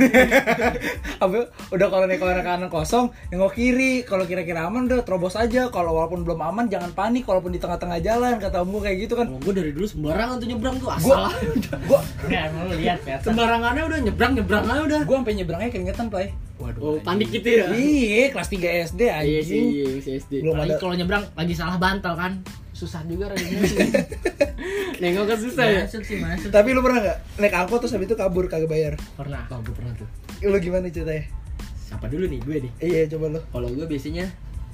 apa 1.25 1.39
udah 1.75 1.87
kalau 1.91 2.05
nengok 2.07 2.29
kanan 2.39 2.69
kosong 2.71 3.07
nengok 3.31 3.53
kiri. 3.53 4.07
Kalau 4.07 4.25
kira-kira 4.25 4.71
aman 4.71 4.87
udah 4.87 5.03
terobos 5.03 5.35
aja. 5.35 5.67
Kalau 5.69 5.99
walaupun 5.99 6.23
belum 6.23 6.39
aman 6.39 6.71
jangan 6.71 6.95
panik. 6.95 7.27
Walaupun 7.27 7.51
di 7.51 7.59
tengah-tengah 7.59 7.99
jalan 7.99 8.39
kata 8.39 8.63
om 8.63 8.71
gue 8.71 8.83
kayak 8.87 8.99
gitu 9.09 9.15
kan. 9.19 9.27
Gue 9.43 9.53
dari 9.53 9.75
dulu 9.75 9.87
sembarangan 9.91 10.39
tuh 10.39 10.47
nyebrang 10.47 10.77
tuh 10.79 10.87
gue 10.87 10.95
asal. 10.95 11.23
gue 11.69 12.01
nggak 12.29 12.45
mau 12.55 12.65
lu 12.69 12.75
lihat 12.79 13.01
ya 13.05 13.17
Sembarangannya 13.21 13.83
udah 13.85 13.99
nyebrang 14.05 14.33
nyebrang 14.37 14.65
aja 14.65 14.83
udah. 14.85 15.01
gue 15.03 15.17
sampai 15.17 15.35
nyebrangnya 15.35 15.69
keringetan 15.73 16.07
play 16.09 16.29
Oh, 16.59 16.99
panik 16.99 17.31
gitu 17.31 17.49
ya. 17.49 17.71
iya 17.71 18.29
kelas 18.29 18.49
3 18.49 18.59
SD 18.88 19.00
Iya 19.00 19.15
sih, 19.15 19.31
anjing 19.41 19.65
iya 19.71 19.87
sih 19.99 20.12
SD. 20.19 20.33
belum 20.43 20.59
ada 20.59 20.75
kalau 20.77 20.93
nyebrang 20.93 21.25
lagi 21.33 21.55
salah 21.55 21.77
bantal 21.77 22.12
kan 22.12 22.43
susah 22.73 23.03
juga 23.05 23.31
rasanya 23.31 23.59
Nengok 25.00 25.25
kan 25.27 25.38
susah 25.38 25.65
ya. 25.65 25.83
Masuk 25.85 26.03
sih 26.03 26.19
masuk 26.19 26.50
tapi 26.50 26.69
lu 26.71 26.81
pernah 26.81 26.99
nggak 27.00 27.19
naik 27.38 27.55
angkot 27.57 27.79
terus 27.79 27.93
habis 27.93 28.07
itu 28.07 28.17
kabur 28.17 28.47
kagak 28.47 28.67
bayar 28.67 28.95
pernah 29.15 29.47
Oh, 29.49 29.59
gue 29.59 29.71
pernah 29.73 29.95
tuh. 29.95 30.09
lu 30.41 30.59
gimana 30.59 30.87
ceritanya 30.88 31.25
Siapa 31.81 32.05
dulu 32.05 32.27
nih 32.27 32.38
gue 32.38 32.57
nih? 32.61 32.73
iya 32.81 33.00
coba 33.07 33.27
lu 33.31 33.41
Kalau 33.45 33.69
gue 33.69 33.87
biasanya 33.87 34.27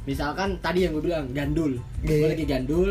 misalkan 0.04 0.56
tadi 0.58 0.82
yang 0.82 0.92
gue 0.92 1.00
bilang 1.02 1.28
gandul. 1.30 1.80
Iya. 2.00 2.16
Gue 2.18 2.28
lagi 2.30 2.44
gandul 2.44 2.88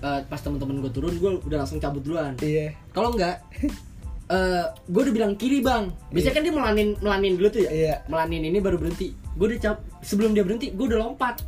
eh, 0.00 0.20
pas 0.22 0.36
temen-temen 0.36 0.80
gue 0.80 0.90
turun 0.90 1.14
gue 1.14 1.30
udah 1.40 1.58
langsung 1.60 1.78
cabut 1.78 2.00
duluan. 2.00 2.32
iya 2.38 2.72
Kalau 2.90 3.12
enggak 3.12 3.40
eh 4.24 4.64
gue 4.88 5.00
udah 5.04 5.14
bilang 5.14 5.32
kiri 5.34 5.60
bang. 5.60 5.92
Biasanya 6.08 6.34
kan 6.34 6.42
dia 6.42 6.52
melanin 6.52 6.88
melanin 6.98 7.32
dulu 7.36 7.48
tuh 7.50 7.62
ya. 7.62 7.70
Iya. 7.70 7.94
Melanin 8.06 8.42
ini 8.46 8.58
baru 8.58 8.76
berhenti. 8.76 9.12
Gue 9.34 9.52
udah 9.52 9.60
cap 9.60 9.76
sebelum 10.00 10.32
dia 10.32 10.42
berhenti 10.42 10.72
gue 10.72 10.86
udah 10.86 11.00
lompat. 11.00 11.44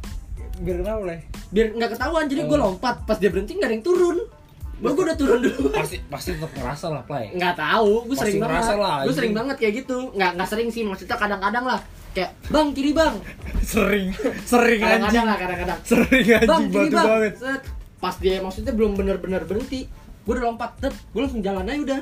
biar 0.56 0.80
kenapa 0.80 1.04
lah 1.04 1.20
Biar 1.52 1.66
nggak 1.76 1.90
ketahuan 1.92 2.24
jadi 2.26 2.42
Oh. 2.42 2.48
gue 2.48 2.58
lompat. 2.58 2.96
Pas 3.04 3.16
dia 3.16 3.28
berhenti 3.28 3.52
nggak 3.54 3.68
ada 3.68 3.76
yang 3.76 3.84
turun. 3.84 4.18
Gue 4.76 4.92
gue 4.92 5.04
udah 5.04 5.16
turun 5.16 5.40
dulu. 5.40 5.72
pasti 5.72 5.96
pasti 6.04 6.36
tetap 6.36 6.52
ngerasa 6.52 6.86
lah 6.92 7.02
play 7.04 7.32
nggak 7.32 7.56
tahu 7.56 8.04
gue 8.04 8.12
sering 8.12 8.36
banget 8.36 8.60
lah, 8.60 8.76
gue 8.76 8.84
anjing. 9.08 9.16
sering 9.16 9.32
banget 9.32 9.56
kayak 9.56 9.74
gitu 9.80 9.98
nggak 10.12 10.30
nggak 10.36 10.48
sering 10.52 10.68
sih 10.68 10.82
maksudnya 10.84 11.16
kadang-kadang 11.16 11.64
lah 11.64 11.80
kayak 12.12 12.30
bang 12.52 12.68
kiri 12.76 12.92
bang 12.92 13.14
sering 13.72 14.12
sering 14.44 14.80
anjing 14.84 15.00
kadang-kadang 15.00 15.24
lah 15.24 15.36
kadang-kadang 15.40 15.78
sering 15.80 16.24
bang 16.28 16.40
anjing 16.44 16.68
kiri 16.68 16.88
batu 16.92 16.96
bang 17.00 17.08
banget 17.08 17.32
Set. 17.40 17.62
pas 17.96 18.14
dia 18.20 18.36
maksudnya 18.44 18.72
belum 18.76 18.92
bener-bener 19.00 19.42
berhenti 19.48 19.80
gue 19.88 20.32
udah 20.36 20.44
lompat 20.44 20.70
tet 20.76 20.92
gue 20.92 21.20
langsung 21.24 21.40
jalan 21.40 21.64
aja 21.64 21.80
udah 21.80 22.00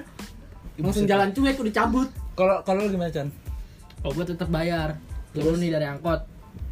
langsung 0.77 1.07
jalan 1.07 1.31
cuek 1.31 1.57
udah 1.57 1.75
cabut. 1.75 2.09
Kalau 2.35 2.57
kalau 2.67 2.87
gimana 2.87 3.11
Chan? 3.11 3.29
Oh 4.03 4.11
gue 4.11 4.25
tetap 4.25 4.51
bayar. 4.51 4.99
Turun 5.31 5.59
nih 5.59 5.71
dari 5.71 5.87
angkot. 5.87 6.21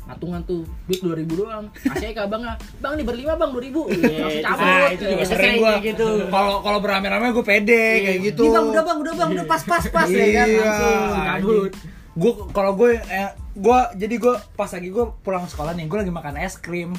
Patungan 0.02 0.42
tuh 0.42 0.66
duit 0.90 0.98
dua 0.98 1.14
ribu 1.14 1.38
doang. 1.38 1.70
Kasih 1.72 2.10
ke 2.10 2.20
abang 2.20 2.42
lah 2.42 2.58
bang 2.82 2.98
nih 2.98 3.06
berlima 3.06 3.38
bang 3.38 3.50
dua 3.54 3.62
ribu. 3.62 3.80
Langsung 3.86 4.42
cabut. 4.42 4.66
Ah, 4.66 4.86
itu 4.90 5.04
juga 5.06 5.24
Sering 5.24 5.38
sering 5.38 5.54
gua. 5.62 5.72
gitu. 5.78 6.08
kalau 6.26 6.54
kalau 6.60 6.78
berame-rame 6.82 7.30
gue 7.30 7.44
pede 7.46 7.84
kayak 8.02 8.18
gitu. 8.34 8.42
Nih, 8.42 8.52
bang 8.52 8.66
udah 8.68 8.82
bang 8.82 8.98
udah 8.98 9.14
bang 9.14 9.28
udah 9.38 9.46
pas 9.46 9.62
pas 9.62 9.84
pas 9.86 10.08
ya 10.10 10.26
kan? 10.34 10.46
Iya, 10.50 10.58
langsung 10.58 10.96
cabut. 11.30 11.72
Gue 12.12 12.32
kalau 12.52 12.72
gue 12.76 12.90
eh, 12.98 13.30
gue 13.52 13.78
jadi 13.96 14.14
gue 14.18 14.34
pas 14.52 14.68
lagi 14.68 14.88
gue 14.88 15.04
pulang 15.22 15.44
sekolah 15.46 15.72
nih 15.72 15.86
gue 15.86 15.98
lagi 16.00 16.12
makan 16.12 16.34
es 16.40 16.56
krim 16.56 16.92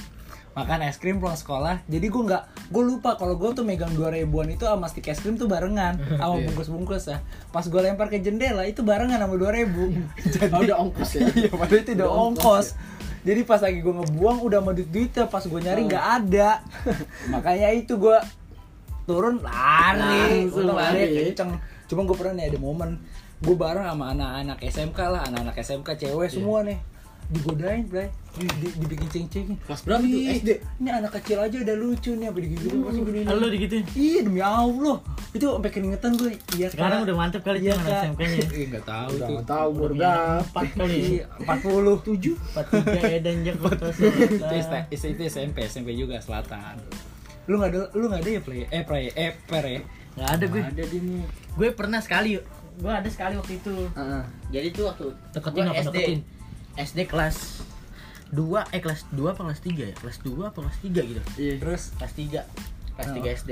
makan 0.53 0.85
es 0.85 0.97
krim 1.01 1.17
pulang 1.17 1.37
sekolah. 1.37 1.81
Jadi 1.89 2.07
gue 2.09 2.23
nggak 2.29 2.43
gue 2.69 2.83
lupa 2.85 3.17
kalau 3.17 3.37
gue 3.37 3.49
tuh 3.53 3.65
megang 3.65 3.93
dua 3.93 4.13
ribuan 4.13 4.49
itu 4.49 4.65
sama 4.65 4.85
stick 4.89 5.09
es 5.09 5.19
krim 5.21 5.37
tuh 5.37 5.49
barengan 5.49 5.97
sama 6.21 6.39
bungkus 6.41 6.69
bungkus 6.69 7.03
ya. 7.09 7.19
Pas 7.49 7.65
gue 7.65 7.81
lempar 7.81 8.09
ke 8.09 8.21
jendela 8.21 8.65
itu 8.65 8.85
barengan 8.85 9.17
sama 9.17 9.35
dua 9.37 9.51
ribu. 9.51 9.89
Jadi 10.21 10.53
Oh, 10.53 10.61
udah 10.61 10.77
ongkos 10.77 11.09
ya? 11.17 11.25
Iya 11.43 11.51
padahal 11.53 11.81
itu 11.81 11.91
udah 11.97 12.09
ongkos 12.09 12.67
jadi 13.23 13.47
pas 13.47 13.63
lagi 13.63 13.79
gue 13.79 13.93
ngebuang 13.95 14.43
udah 14.43 14.59
mau 14.59 14.75
duit 14.75 14.91
duitnya 14.91 15.31
pas 15.31 15.39
gue 15.39 15.55
nyari 15.55 15.87
nggak 15.87 16.07
ada. 16.27 16.59
Makanya 17.33 17.71
itu 17.71 17.95
gue 17.95 18.19
turun 19.07 19.39
lari 19.39 20.43
Langsung 20.51 20.75
lari 20.75 21.31
kenceng. 21.31 21.55
Cuma 21.87 22.03
gue 22.03 22.15
pernah 22.19 22.43
nih 22.43 22.51
ada 22.51 22.59
momen 22.59 22.99
gue 23.43 23.55
bareng 23.59 23.83
sama 23.83 24.15
anak-anak 24.15 24.57
SMK 24.63 24.99
lah 25.03 25.21
anak-anak 25.27 25.55
SMK 25.59 25.89
cewek 25.99 26.31
semua 26.31 26.63
nih 26.63 26.79
digodain 27.34 27.84
Bray. 27.89 28.10
Di, 28.34 28.50
di, 28.50 28.67
dibikin 28.82 29.06
ceng-cengin 29.13 29.62
Kelas 29.62 29.86
berapa 29.86 30.02
tuh? 30.02 30.10
Ih, 30.10 30.41
SD? 30.41 30.50
ini 30.82 30.89
anak 30.89 31.22
kecil 31.22 31.38
aja 31.38 31.54
udah 31.54 31.76
lucu 31.78 32.17
nih 32.17 32.34
apa 32.34 32.38
digituin 32.41 32.82
pasti 32.82 33.02
gini 33.06 33.19
Lu 33.30 33.46
digituin 33.46 33.86
iya 33.93 34.19
demi 34.26 34.41
Allah. 34.41 34.98
Itu 35.38 35.46
sampai 35.54 35.69
keringetan 35.69 36.12
gue 36.17 36.41
iya 36.58 36.67
Sekarang 36.74 37.06
Kak. 37.06 37.06
udah 37.06 37.15
mantep 37.22 37.41
kali 37.46 37.62
iya 37.62 37.78
tuh 37.78 37.86
anak 37.86 37.93
Kak. 37.93 38.02
SMK-nya. 38.02 38.41
Ih, 38.58 38.65
nggak 38.74 38.86
tahu 38.89 39.10
Udah 39.13 39.28
tuh 39.30 39.34
nggak 39.38 39.50
tahu 39.54 39.67
umur 39.69 39.91
berapa 39.93 40.41
Empat 40.50 40.65
kali. 40.74 40.98
Iya, 40.98 41.26
47 41.46 42.34
Empat 42.34 42.65
tiga 42.74 43.10
Edan 43.13 43.38
Jakarta 43.46 43.86
itu, 43.93 44.06
itu, 44.89 45.06
itu 45.13 45.24
SMP 45.30 45.58
SMP 45.69 45.89
juga 45.93 46.17
selatan. 46.17 46.82
Lu 47.46 47.62
nggak 47.62 47.69
ada 47.69 47.80
lu 47.93 48.06
nggak 48.10 48.22
ada 48.26 48.30
ya 48.34 48.41
play? 48.41 48.62
Eh 48.74 48.82
play 48.82 49.04
eh 49.13 49.32
per 49.46 49.65
ya 49.69 49.82
Gak 50.13 50.30
ada 50.41 50.46
gue. 50.50 50.62
Ada 50.62 50.84
nih 50.89 51.26
Gue 51.54 51.69
pernah 51.74 52.02
sekali 52.02 52.41
Gue 52.82 52.89
ada 52.89 53.10
sekali 53.13 53.38
waktu 53.38 53.62
itu. 53.62 53.76
Heeh. 53.93 54.24
Jadi 54.50 54.67
tuh 54.74 54.84
waktu 54.89 55.06
Deketin 55.30 55.65
apa 55.69 55.82
SD 55.86 55.93
deketin? 55.93 56.19
SD 56.75 57.05
kelas 57.05 57.62
2 58.29 58.41
eh 58.69 58.81
kelas 58.81 59.05
2 59.12 59.21
apa 59.27 59.41
kelas 59.43 59.62
3 59.62 59.77
ya? 59.83 59.93
Kelas 59.93 60.17
2 60.19 60.33
apa 60.43 60.57
kelas 60.59 60.77
3 60.79 60.89
gitu. 61.05 61.21
iya 61.38 61.53
terus 61.55 61.93
Kelas 61.95 62.13
3. 62.13 62.41
Kelas 62.93 63.07
Oh. 63.07 63.15
3 63.15 63.29
SD. 63.36 63.51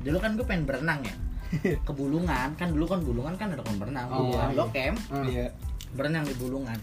Dulu 0.00 0.16
kan 0.18 0.30
gue 0.34 0.44
pengen 0.44 0.64
berenang 0.64 1.00
ya. 1.00 1.14
Ke 1.82 1.90
Bulungan, 1.90 2.54
kan 2.54 2.68
dulu 2.68 2.84
kan 2.86 3.00
Bulungan 3.00 3.34
kan 3.34 3.48
ada 3.48 3.60
kolam 3.60 3.78
berenang. 3.78 4.06
Oh, 4.06 4.28
Bulungan 4.28 4.46
iya. 4.46 4.54
Blok 4.54 4.70
M, 4.72 4.94
Ah. 5.10 5.24
iya 5.24 5.44
berenang 5.90 6.22
di 6.22 6.34
Bulungan. 6.34 6.78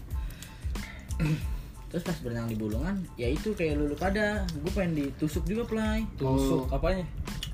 Terus 1.88 2.04
pas 2.04 2.18
berenang 2.20 2.46
di 2.46 2.54
Bulungan, 2.54 3.00
ya 3.16 3.26
itu 3.26 3.56
kayak 3.56 3.80
lulu 3.80 3.96
pada, 3.96 4.44
gue 4.44 4.70
pengen 4.70 4.92
ditusuk 4.94 5.48
juga 5.48 5.64
play. 5.64 6.04
tusuk 6.14 6.68
Oh. 6.68 6.76
apanya 6.76 7.00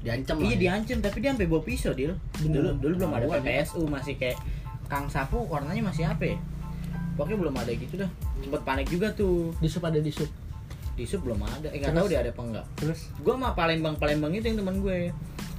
diancam 0.02 0.37
Iya 0.37 0.44
lah 0.44 0.50
ya. 0.50 0.58
diancam 0.58 0.98
tapi 1.00 1.16
dia 1.18 1.30
sampai 1.30 1.46
bawa 1.46 1.62
pisau 1.62 1.92
dia. 1.94 2.12
Dulu 2.37 2.76
dulu 2.76 2.94
belum 2.98 3.10
ada. 3.10 3.24
PPSU 3.30 3.87
masih 3.87 4.16
kayak 4.16 4.37
Kang 4.84 5.06
Sapu 5.06 5.38
warnanya 5.44 5.80
masih 5.80 6.04
apa 6.04 6.24
ya? 6.26 6.37
Pokoknya 7.14 7.38
belum 7.38 7.55
ada 7.55 7.70
gitu 7.70 7.94
dah. 7.96 8.11
Sempet 8.38 8.62
panik 8.62 8.87
juga 8.87 9.09
tuh. 9.11 9.55
di 9.57 9.66
sup 9.66 9.83
ada 9.83 9.96
di 9.96 10.11
sup 10.11 10.31
Di 10.92 11.05
sub 11.05 11.22
belum 11.22 11.40
ada. 11.40 11.68
Eh 11.68 11.79
nggak 11.79 11.90
Terus? 11.90 12.00
tahu 12.00 12.07
dia 12.09 12.18
ada 12.20 12.31
apa 12.31 12.42
enggak. 12.42 12.66
terus 12.77 13.00
Gua 13.20 13.35
mah 13.35 13.53
Palembang 13.53 13.94
Palembang 13.94 14.31
itu 14.31 14.44
yang 14.44 14.59
teman 14.59 14.79
gue. 14.79 15.11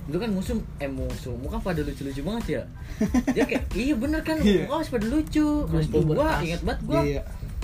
Itu 0.05 0.17
kan 0.17 0.29
musuh 0.29 0.55
eh 0.77 0.87
musuh 0.87 1.33
muka 1.33 1.57
pada 1.57 1.81
lucu-lucu 1.81 2.21
banget 2.21 2.45
ya. 2.47 2.63
Dia 3.35 3.43
kayak 3.43 3.63
iya 3.73 3.95
bener 3.95 4.21
kan 4.21 4.37
Iya. 4.37 4.63
muka 4.63 4.79
masih 4.79 4.93
pada 4.93 5.07
lucu. 5.07 5.47
Lucu 5.65 5.97
gua 6.03 6.03
berkas. 6.29 6.39
ingat 6.43 6.61
banget 6.61 6.81
gua 6.83 7.01
iya 7.01 7.21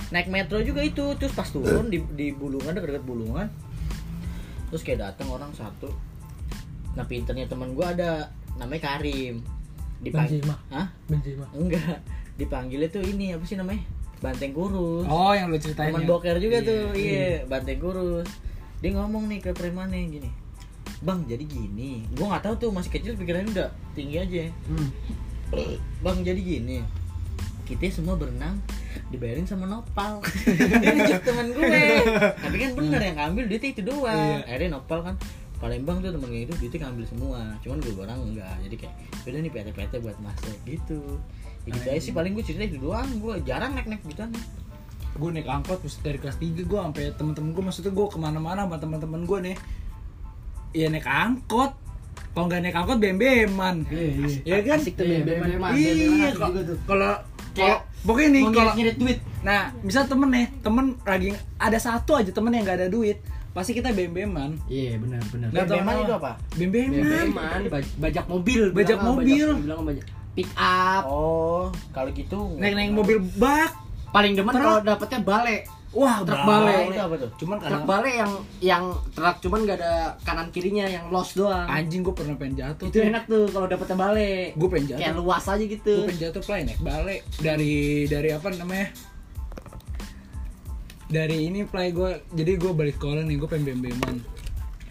naik 0.08 0.28
metro 0.28 0.60
juga 0.60 0.84
itu 0.84 1.00
terus 1.16 1.32
pas 1.32 1.48
turun 1.48 1.88
di 1.88 1.96
di 2.12 2.36
bulungan 2.36 2.68
dekat-dekat 2.70 3.00
bulungan 3.00 3.48
terus 4.68 4.84
kayak 4.84 5.00
datang 5.02 5.24
orang 5.26 5.48
satu 5.52 5.88
nah 6.92 7.00
pinternya 7.02 7.48
teman 7.48 7.72
gua 7.72 7.96
ada 7.96 8.28
namanya 8.54 8.92
Karim 8.92 9.40
dipanggil 9.98 10.44
Benzema. 10.44 10.56
Hah? 10.68 10.86
Benzema 11.08 11.48
enggak 11.56 11.96
dipanggilnya 12.42 12.88
tuh 12.90 13.02
ini 13.06 13.32
apa 13.32 13.44
sih 13.46 13.54
namanya? 13.54 13.82
Banteng 14.22 14.54
kurus. 14.54 15.06
Oh 15.06 15.34
yang 15.34 15.50
lu 15.50 15.58
ceritain 15.58 15.90
teman 15.90 16.02
ya? 16.02 16.08
boker 16.10 16.36
juga 16.38 16.58
Iya, 16.62 16.68
tuh 16.68 16.82
iya. 16.94 17.28
banteng 17.46 17.78
kurus. 17.78 18.28
Dia 18.82 18.90
ngomong 18.98 19.30
nih 19.30 19.38
ke 19.38 19.50
premannya 19.54 20.10
gini 20.10 20.30
bang 21.02 21.18
jadi 21.26 21.44
gini. 21.44 22.06
Gua 22.14 22.34
nggak 22.34 22.44
tahu 22.46 22.54
tuh 22.62 22.70
masih 22.70 22.90
kecil 22.94 23.18
pikirannya 23.18 23.50
udah 23.50 23.68
tinggi 23.92 24.16
aja. 24.22 24.42
Hmm. 24.70 24.88
bang 26.00 26.18
jadi 26.24 26.40
gini 26.40 26.80
kita 27.68 27.88
semua 27.92 28.16
berenang 28.18 28.58
dibayarin 29.08 29.46
sama 29.46 29.64
nopal. 29.64 30.20
Ini 30.84 31.00
joke 31.08 31.24
temen 31.24 31.54
gue. 31.54 31.84
Tapi 32.36 32.56
kan 32.58 32.70
bener 32.76 33.00
yang 33.00 33.16
ngambil 33.16 33.44
duit 33.48 33.64
itu 33.64 33.80
doang. 33.80 34.12
Iya. 34.12 34.44
akhirnya 34.44 34.70
nopal 34.76 35.00
kan 35.00 35.14
Palembang 35.62 36.02
tuh 36.02 36.10
temen 36.10 36.26
itu 36.34 36.52
duitnya 36.58 36.90
ngambil 36.90 37.04
semua 37.06 37.40
cuman 37.62 37.78
gue 37.80 37.92
orang 37.96 38.18
enggak. 38.18 38.56
Jadi 38.66 38.76
kayak 38.82 38.94
udah 39.24 39.40
nih 39.40 39.52
PT-PT 39.54 39.92
buat 40.02 40.18
masuk 40.20 40.56
gitu 40.66 41.00
ya 41.62 41.70
gitu 41.78 41.86
aja 41.90 42.00
sih 42.02 42.12
paling 42.14 42.32
gue 42.34 42.44
cerita 42.44 42.64
itu 42.66 42.78
doang. 42.82 43.06
Gue 43.22 43.38
jarang 43.46 43.74
naik 43.74 43.86
naik 43.86 44.02
gitu 44.06 44.26
gue 45.12 45.28
naik 45.28 45.44
angkot 45.44 45.84
terus 45.84 46.00
dari 46.00 46.16
kelas 46.16 46.40
3 46.40 46.64
gue 46.64 46.78
sampai 46.80 47.12
temen-temen 47.12 47.52
gue 47.52 47.62
maksudnya 47.68 47.92
gue 47.92 48.06
ke 48.08 48.16
mana-mana 48.16 48.64
sama 48.64 48.76
temen-temen 48.80 49.20
gue 49.28 49.38
nih. 49.52 49.56
Ya 50.72 50.88
naik 50.88 51.04
angkot. 51.04 51.76
Kalau 52.32 52.48
nggak 52.48 52.60
naik 52.64 52.76
angkot 52.80 52.96
bem-beman. 52.96 53.84
Ya 54.48 54.64
kan? 54.64 54.80
Asik 54.80 54.96
tuh 54.96 55.04
Iya, 55.04 55.20
BBM. 55.20 55.60
BBM. 55.60 55.62
iya 55.76 56.28
tuh. 56.32 56.40
kalau 56.40 56.52
kalau 56.88 57.12
Kayak 57.52 57.84
pokoknya 58.08 58.28
nih 58.32 58.42
kalau 58.48 58.72
ngirit 58.72 58.96
duit. 58.96 59.18
Nah 59.44 59.60
misal 59.84 60.08
temen 60.08 60.28
nih 60.32 60.46
temen 60.64 60.96
lagi 61.04 61.36
ada 61.60 61.76
satu 61.76 62.16
aja 62.16 62.32
temen 62.32 62.48
yang 62.56 62.64
nggak 62.64 62.78
ada 62.80 62.88
duit 62.88 63.20
pasti 63.52 63.76
kita 63.76 63.92
bem-beman. 63.92 64.56
Iya 64.64 64.96
benar 64.96 65.20
benar. 65.28 65.48
BBM-an 65.52 65.68
kenapa. 65.68 66.00
itu 66.00 66.14
apa? 66.16 66.32
bem-beman. 66.56 67.60
Bajak 68.00 68.24
mobil 68.32 68.60
Bajak 68.72 68.98
mobil. 69.04 69.46
bajak, 69.52 69.64
bilang 69.68 69.84
bajak 69.84 70.06
pick 70.32 70.48
up. 70.54 71.02
Oh 71.04 71.68
kalau 71.92 72.10
gitu 72.10 72.56
naik-naik 72.56 72.92
mobil 72.92 73.18
bak. 73.36 73.72
Paling 74.10 74.32
demen 74.32 74.52
kalau 74.52 74.80
dapetnya 74.80 75.20
bale. 75.20 75.64
Wah 75.92 76.24
Truk 76.24 76.40
balik. 76.42 76.48
balik. 76.48 76.84
itu 76.88 77.02
apa 77.02 77.14
tuh? 77.16 77.30
Cuman 77.36 77.56
truk 77.60 77.84
bale 77.84 78.10
yang 78.10 78.32
yang 78.64 78.84
truk 79.12 79.36
cuman 79.40 79.58
gak 79.62 79.76
ada 79.76 79.92
kanan 80.24 80.48
kirinya 80.48 80.84
yang 80.84 81.08
los 81.08 81.36
doang. 81.36 81.68
Anjing 81.68 82.00
gue 82.00 82.12
pernah 82.12 82.32
pengen 82.34 82.56
jatuh 82.58 82.88
itu 82.88 82.96
enak 83.02 83.28
tuh 83.28 83.44
kalau 83.48 83.68
dapetnya 83.68 83.96
bale. 83.98 84.32
Gue 84.52 84.68
pengen 84.68 84.86
kayak 84.90 85.00
jatuh 85.06 85.20
luas 85.20 85.44
aja 85.44 85.60
gitu. 85.62 85.92
Gue 85.94 86.08
pengen 86.08 86.22
jatuh 86.22 86.42
play 86.42 86.60
naik 86.64 86.80
balik 86.80 87.20
dari 87.38 87.74
dari 88.04 88.28
apa 88.32 88.48
namanya? 88.50 88.88
Dari 91.06 91.36
ini 91.44 91.60
play 91.64 91.92
gue 91.92 92.10
jadi 92.32 92.56
gue 92.56 92.72
balik 92.72 92.96
sekolah 92.96 93.20
nih 93.22 93.36
gue 93.36 93.48
pengen 93.48 93.64
bem-beman 93.70 94.16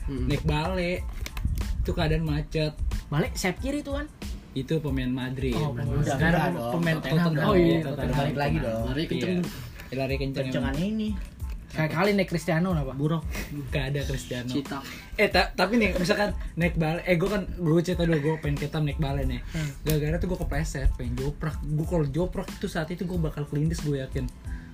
Hmm. 0.02 0.26
naik 0.26 0.42
balik 0.44 1.06
itu 1.78 1.92
keadaan 1.92 2.26
macet. 2.26 2.74
Balik 3.08 3.34
sayap 3.34 3.58
kiri 3.58 3.82
tuh 3.82 3.98
kan. 3.98 4.06
Itu 4.52 4.74
pemain 4.84 5.08
Madrid. 5.08 5.56
Oh, 5.56 5.72
pemain 5.72 5.96
Udah, 5.96 6.16
sekarang 6.20 6.42
udah 6.44 6.52
dong. 6.52 6.72
pemain 6.76 6.98
Tottenham. 7.00 7.24
Tottenham. 7.32 7.48
Oh, 7.48 7.56
iya, 7.56 7.78
Tottenham. 7.80 8.18
Balik 8.20 8.36
lagi 8.38 8.58
dong. 8.60 8.84
lari 8.86 9.04
kenceng. 9.08 9.32
Iya. 9.32 9.96
lari 9.96 10.16
kenceng. 10.20 10.46
Kencengan 10.48 10.76
ini. 10.78 11.10
Sekali 11.72 12.12
naik 12.12 12.28
Cristiano 12.28 12.76
apa? 12.76 12.92
buruk. 12.92 13.24
Gak 13.72 13.96
ada 13.96 14.04
Cristiano. 14.04 14.52
Cita. 14.52 14.84
Eh 15.16 15.32
ta- 15.32 15.56
tapi 15.56 15.80
nih 15.80 15.96
misalkan 15.96 16.36
naik 16.60 16.76
balik 16.76 17.04
eh 17.08 17.16
gue 17.16 17.30
kan 17.32 17.48
gue 17.48 17.80
cerita 17.80 18.04
dulu 18.04 18.20
gue 18.20 18.34
pengen 18.44 18.60
ketam 18.60 18.84
naik 18.84 19.00
balik 19.00 19.24
nih. 19.24 19.40
Gara-gara 19.88 20.20
tuh 20.20 20.36
gue 20.36 20.40
kepleset 20.44 20.92
pengen 21.00 21.16
joprak. 21.16 21.56
Gue 21.64 21.88
kalau 21.88 22.04
joprak 22.04 22.52
itu 22.52 22.68
saat 22.68 22.92
itu 22.92 23.08
gue 23.08 23.16
bakal 23.16 23.48
kelindes 23.48 23.80
gue 23.88 24.04
yakin. 24.04 24.28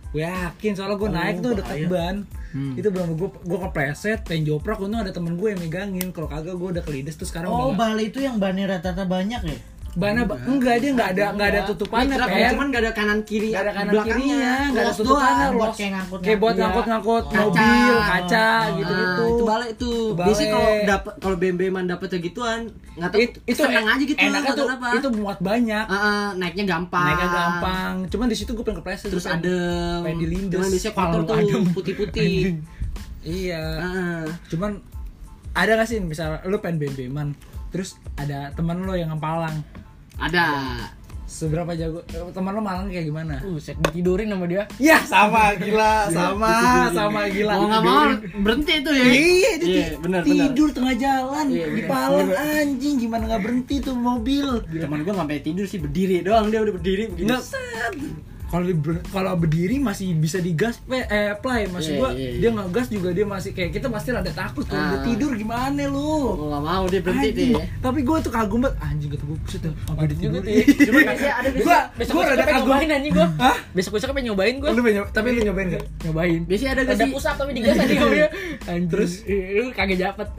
Gue 0.09 0.25
yakin 0.25 0.73
soalnya 0.73 0.97
gue 0.97 1.09
naik 1.13 1.35
tuh 1.37 1.53
dekat 1.53 1.85
ban 1.85 2.25
itu 2.53 2.87
belum 2.87 3.19
gue 3.19 3.29
gue 3.43 3.59
kepleset 3.69 4.23
pengen 4.23 4.55
joprak 4.55 4.79
untung 4.79 5.03
ada 5.03 5.11
temen 5.11 5.35
gue 5.35 5.51
yang 5.51 5.61
megangin. 5.61 6.09
Kalau 6.15 6.31
kagak 6.31 6.55
gue 6.55 6.69
udah 6.79 6.83
kelindes 6.83 7.19
tuh 7.19 7.27
sekarang 7.27 7.51
oh 7.51 7.71
udah 7.71 7.77
Bali 7.77 8.09
itu 8.09 8.23
yang 8.23 8.39
bannya 8.39 8.65
rata-rata 8.67 9.03
banyak 9.03 9.41
ya 9.43 9.59
bannya 9.97 10.23
ba- 10.23 10.37
enggak. 10.39 10.75
dia 10.77 10.91
nggak 10.93 11.09
ada 11.11 11.25
nggak 11.33 11.49
ada 11.49 11.61
tutupannya 11.65 12.15
per 12.15 12.29
cuman 12.53 12.65
gak 12.69 12.81
ada 12.81 12.91
kanan 12.93 13.19
kiri 13.23 13.49
ada 13.51 13.71
kanan 13.71 13.91
belakangnya. 13.91 14.13
kirinya 14.13 14.53
nggak 14.69 14.83
ada 14.83 14.93
tutupannya 14.93 15.47
buat 15.49 15.57
los 15.63 15.73
kayak 15.73 15.91
ngangkut- 15.91 16.21
kayak 16.21 16.37
buat 16.37 16.53
Iya. 16.53 16.61
ngangkut 16.61 16.85
ngangkut 16.85 17.23
Kaca. 17.25 17.41
mobil 17.41 17.95
kaca 17.99 18.49
gitu 18.69 18.85
Nah, 18.87 19.01
gitu 19.01 19.23
itu 19.27 19.43
balik 19.43 19.71
tuh. 19.75 20.01
Itu 20.07 20.17
biasanya 20.19 20.49
kalau 20.51 20.69
dapet 20.85 21.13
kalau 21.17 21.35
bem-beman 21.35 21.83
dapetnya 21.83 22.19
gituan 22.21 22.59
nggak 22.93 23.09
tahu 23.09 23.19
It- 23.19 23.37
itu 23.43 23.57
seneng 23.59 23.83
en- 23.83 23.91
aja 23.91 24.03
gitu 24.05 24.19
enaknya 24.19 24.51
tuh 24.53 24.67
kenapa. 24.67 24.87
itu 24.93 25.07
muat 25.11 25.39
banyak. 25.39 25.85
Ah, 25.87 25.97
ah, 25.97 26.27
naiknya 26.33 26.65
gampang. 26.67 27.05
Naiknya 27.07 27.29
gampang. 27.31 27.93
Cuman 28.07 28.25
di 28.27 28.35
situ 28.35 28.51
gue 28.51 28.61
pengen 28.61 28.79
kepleset 28.79 29.09
terus 29.09 29.23
Gua 29.23 29.33
pengen- 29.33 29.49
adem. 29.49 29.99
Pengen 30.03 30.19
dilindes. 30.19 30.53
cuman 30.53 30.67
biasanya 30.69 30.93
kotor 30.93 31.21
tuh 31.23 31.35
putih-putih. 31.73 32.37
Iya. 33.27 33.63
Ah, 33.75 34.23
cuman 34.47 34.79
ada 35.51 35.71
gak 35.73 35.89
sih 35.89 35.99
misal 35.99 36.39
lu 36.45 36.57
pengen 36.57 36.79
bem-beman 36.79 37.33
terus 37.67 37.99
ada 38.15 38.53
teman 38.53 38.79
lo 38.79 38.93
yang 38.93 39.11
ngempalang 39.11 39.59
ada. 40.17 40.45
Seberapa 41.27 41.75
jago? 41.75 42.01
Teman 42.07 42.55
lo 42.55 42.63
malang 42.63 42.87
kayak 42.87 43.11
gimana? 43.11 43.43
Uh, 43.43 43.59
set 43.59 43.75
ditidurin 43.83 44.31
sama 44.31 44.47
dia. 44.47 44.63
ya 44.79 44.95
sama 45.03 45.53
gila 45.59 46.07
sama 46.07 46.53
sama 46.89 47.21
gila. 47.27 47.53
Mau 47.53 47.67
nggak 47.67 47.83
mau 47.83 48.03
berhenti 48.47 48.73
tuh 48.79 48.95
ya. 48.95 49.05
Iya 49.11 49.49
itu 49.59 49.65
Iya, 49.67 49.87
benar, 49.99 50.21
benar. 50.23 50.23
tidur 50.23 50.69
tengah 50.71 50.95
jalan 50.95 51.45
Iya, 51.51 51.65
di 51.67 51.81
palang 51.83 52.31
anjing 52.31 52.95
gimana 52.97 53.23
nggak 53.27 53.43
berhenti 53.43 53.75
tuh 53.83 53.93
mobil. 53.93 54.47
Teman 54.65 55.03
gue 55.03 55.13
sampai 55.13 55.37
tidur 55.43 55.65
sih 55.67 55.83
berdiri 55.83 56.23
doang 56.23 56.47
dia 56.47 56.63
udah 56.63 56.73
berdiri 56.73 57.03
begini. 57.11 57.27
Nggak. 57.27 57.43
Kalau 58.47 58.63
kalau 59.05 59.31
berdiri 59.35 59.75
masih 59.77 60.11
bisa 60.13 60.39
digas 60.39 60.79
pe- 60.79 61.03
eh 61.03 61.35
play 61.35 61.65
maksud 61.65 61.89
Iya, 61.89 61.97
gua 61.97 62.09
iya, 62.09 62.29
iya. 62.29 62.39
dia 62.39 62.49
ngegas 62.53 62.87
juga 62.87 63.09
dia 63.11 63.25
masih 63.25 63.51
kayak 63.51 63.71
kita 63.71 63.87
pasti 63.87 64.09
rada 64.09 64.29
takut 64.29 64.63
kalau 64.63 64.79
Ah. 64.89 65.03
tidur 65.03 65.31
gimana 65.31 65.83
lu 65.83 65.99
mau 66.33 66.47
nggak 66.47 66.63
mau 66.63 66.83
dia 66.85 67.01
berhenti 67.01 67.27
Anjing. 67.29 67.51
deh 67.53 67.65
tapi 67.77 67.99
gue 68.01 68.17
tuh 68.19 68.31
kagum 68.31 68.59
banget 68.61 68.75
anjing 68.79 69.09
kata 69.09 69.23
gue 69.25 69.37
buset 69.37 69.61
dah 69.61 69.73
sampai 69.83 70.05
ditidur 70.07 70.41
Cuma 70.79 70.99
ada 71.37 71.49
Gua- 71.57 71.85
besok 71.93 72.13
gua 72.13 72.23
rada 72.25 72.43
kagum. 72.45 72.65
nyobain 72.65 72.89
anjing 72.89 73.13
gua. 73.13 73.27
Hah? 73.37 73.57
Besok 73.69 73.91
besok 73.93 74.07
pengen 74.11 74.25
nyobain 74.27 74.55
gua. 74.57 74.69
lu 74.69 74.81
pengen- 74.81 75.11
tapi 75.11 75.27
lu 75.29 75.39
nyobain 75.43 75.67
gak? 75.69 75.83
Nyobain. 76.03 76.41
biasanya 76.43 76.71
ada 76.71 76.81
gak 76.83 76.93
Ada 76.93 77.03
sih 77.03 77.11
pusat 77.11 77.33
tapi 77.35 77.51
digas 77.51 77.75
anjing. 77.75 77.99
Anjing. 77.99 78.85
Terus? 78.87 79.11
Eh, 79.23 79.39
lu 79.57 79.71
kagak 79.71 79.99
dapet. 80.01 80.27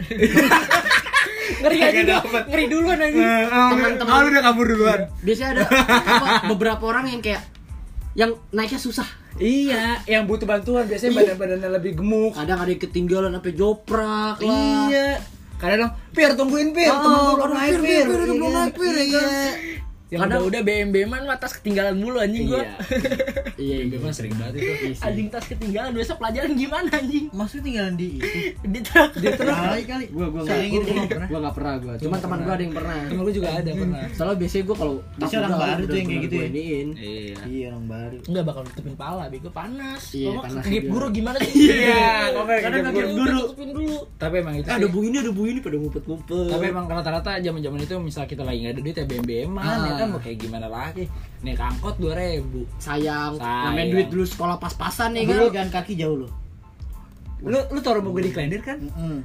ngeri 1.59 1.77
aja 1.79 1.89
Kagak 1.91 2.05
gua. 2.05 2.15
dapet. 2.19 2.43
Ngeri 2.47 2.65
duluan 2.69 2.99
anjing. 2.99 3.25
Teman-teman. 3.25 4.11
ah, 4.11 4.19
lu 4.19 4.29
udah 4.31 4.43
kabur 4.43 4.67
duluan 4.67 5.01
biasanya 5.19 5.51
ada 5.51 5.63
apa, 5.65 6.27
beberapa 6.53 6.85
orang 6.87 7.07
yang 7.09 7.21
kayak 7.21 7.41
yang 8.19 8.35
naiknya 8.51 8.77
susah 8.77 9.07
iya 9.39 10.03
yang 10.05 10.27
butuh 10.27 10.43
bantuan 10.45 10.85
biasanya 10.85 11.13
Iya. 11.13 11.19
badan-badannya 11.23 11.71
lebih 11.73 11.93
gemuk 11.95 12.35
kadang 12.35 12.59
ada 12.59 12.67
yang 12.67 12.83
ketinggalan 12.83 13.31
sampai 13.31 13.53
joprak 13.55 14.37
lah 14.41 14.91
iya 14.91 15.23
kadang 15.57 15.79
dong 15.81 15.93
Pir 16.11 16.35
tungguin 16.35 16.71
Pir 16.71 16.87
Oh, 16.89 16.99
temen 16.99 17.15
gue 17.15 17.33
belum 17.33 17.47
aduh, 17.47 17.55
naik 17.55 17.71
Pir, 17.71 17.79
Pir 17.79 17.87
Pir, 17.87 18.03
Pir, 18.03 18.19
Iya 18.19 18.27
belum 18.29 18.43
kan? 18.43 18.59
naik, 18.59 18.75
Pir, 18.75 18.91
ya 18.91 19.05
Iya. 19.05 19.23
kan? 19.23 19.55
Yang 20.09 20.21
Kadang- 20.23 20.41
udah 20.41 20.49
udah 20.49 20.61
BM-BM-an 20.63 21.23
mah 21.23 21.37
tas 21.37 21.53
ketinggalan 21.53 21.95
mulu 21.95 22.17
anjing 22.17 22.49
gua. 22.49 22.65
iya 23.57 23.77
iya 23.83 23.97
Gue 23.99 24.09
sering 24.09 24.33
banget 24.35 24.57
itu 24.57 24.97
Anjing 25.05 25.29
tas 25.29 25.45
ketinggalan 25.45 25.93
besok 25.93 26.17
pelajaran 26.17 26.53
gimana 26.55 26.89
anjing? 26.91 27.29
maksudnya 27.31 27.65
tinggalan 27.67 27.95
di 27.95 28.09
itu 28.17 28.29
Di 28.73 28.81
truk. 28.81 29.11
Dia 29.15 29.33
terus 29.35 29.53
kali 29.53 29.83
kali 29.85 30.05
gua 30.09 30.27
gua 30.29 30.43
Saya 30.43 30.59
nggak 30.59 30.73
gitu. 30.73 30.89
gua 30.89 31.05
nggak- 31.05 31.29
gua 31.29 31.39
nggak 31.39 31.55
pernah 31.55 31.75
gua 31.77 31.93
cuman 31.95 32.09
nggak 32.09 32.23
teman 32.23 32.33
pernah. 32.33 32.41
gua 32.43 32.55
ada 32.55 32.63
yang 32.63 32.75
pernah 32.75 32.99
temen 33.05 33.21
gue 33.21 33.35
juga 33.35 33.49
ada 33.51 33.71
pernah 33.71 34.03
soalnya 34.17 34.37
biasanya 34.39 34.65
gua 34.65 34.77
kalau 34.79 34.95
Biasanya 35.19 35.41
orang 35.43 35.53
baru 35.59 35.83
tuh 35.85 35.97
yang 35.99 36.09
kayak 36.09 36.23
gitu 36.23 36.33
gua 36.33 36.41
ya. 36.41 36.49
iniin. 36.49 36.89
iya 36.97 37.35
iya 37.47 37.67
orang 37.69 37.87
baru 37.87 38.19
Enggak 38.25 38.45
bakal 38.45 38.63
tutupin 38.67 38.95
pala, 38.95 39.25
bego 39.27 39.51
panas. 39.51 40.03
Iya, 40.11 40.29
panas 40.39 40.63
kedip 40.63 40.85
guru 40.87 41.07
gimana 41.11 41.37
sih? 41.39 41.53
Iya, 41.69 42.05
kok 42.31 42.45
kayak 42.45 42.63
Kadang 42.63 42.83
kedip 42.89 43.11
guru. 43.15 43.39
tutupin 43.43 43.69
dulu. 43.71 43.97
tapi 44.17 44.35
emang 44.39 44.55
itu 44.55 44.67
Eh, 44.67 44.75
ada 44.75 44.87
bu 44.87 44.99
ini 45.03 45.17
ada 45.19 45.31
bu 45.31 45.43
ini 45.45 45.59
pada 45.59 45.77
ngumpet-ngumpet 45.77 46.47
tapi 46.49 46.65
emang 46.67 46.85
rata-rata 46.87 47.31
zaman 47.39 47.61
zaman 47.61 47.79
itu 47.79 47.95
misal 47.99 48.25
kita 48.25 48.43
lagi 48.43 48.59
nggak 48.61 48.73
ada 48.73 48.81
duit 48.81 48.97
ya 48.97 49.05
BM 49.05 49.25
BM 49.25 49.51
Ah. 49.55 49.77
ya 49.85 49.98
kan 49.99 50.07
mau 50.09 50.21
kayak 50.21 50.39
gimana 50.39 50.67
lagi 50.67 51.05
naik 51.39 51.57
angkot 51.57 51.95
dua 51.97 52.15
ribu 52.15 52.63
sayang, 52.77 53.35
Sayang. 53.35 53.65
namanya 53.69 53.87
duit 53.91 54.07
dulu 54.09 54.25
sekolah 54.25 54.57
pas-pasan 54.57 55.13
nih 55.13 55.23
kan 55.25 55.37
jalan 55.49 55.71
kaki 55.71 55.95
jauh 55.95 56.17
lo 56.17 56.29
lu 57.41 57.59
lu 57.69 57.79
tau 57.79 57.95
rumah 57.95 58.11
gue 58.11 58.23
di 58.25 58.33
Klender 58.33 58.59
kan 58.61 58.79
Heeh. 58.79 59.19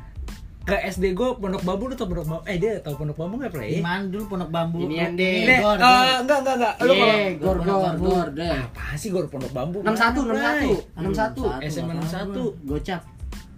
ke 0.64 0.76
SD 0.88 1.12
gue 1.12 1.30
Pondok 1.34 1.60
Bambu 1.62 1.90
lu 1.90 1.96
tau 1.96 2.06
Pondok 2.06 2.24
Bambu 2.24 2.46
eh 2.46 2.56
dia 2.56 2.78
tau 2.80 2.94
Pondok 2.94 3.18
Bambu 3.18 3.36
nggak 3.36 3.52
play 3.52 3.70
Di 3.72 3.82
mana 3.82 4.06
dulu 4.06 4.24
pondok 4.30 4.48
bambu 4.48 4.78
Inian 4.80 5.12
deh. 5.14 5.44
Nih, 5.44 5.58
Gor, 5.60 5.76
eh, 5.76 5.82
gor. 5.82 6.22
enggak 6.22 6.38
enggak 6.40 6.56
enggak 6.56 6.74
lu 6.78 6.94
kalau 6.94 6.96
Iya, 6.96 7.30
gor 7.36 7.58
gor 7.60 7.94
gor 7.98 8.28
deh. 8.32 8.54
apa 8.54 8.84
sih 8.94 9.10
gue 9.10 9.22
Pondok 9.26 9.52
Bambu 9.52 9.78
61 9.82 10.24
Mana, 10.24 10.30
Bray? 10.30 10.72
61 10.96 11.42
61. 11.60 11.68
SMA 11.68 11.94
61. 11.98 12.54
gocap 12.64 13.02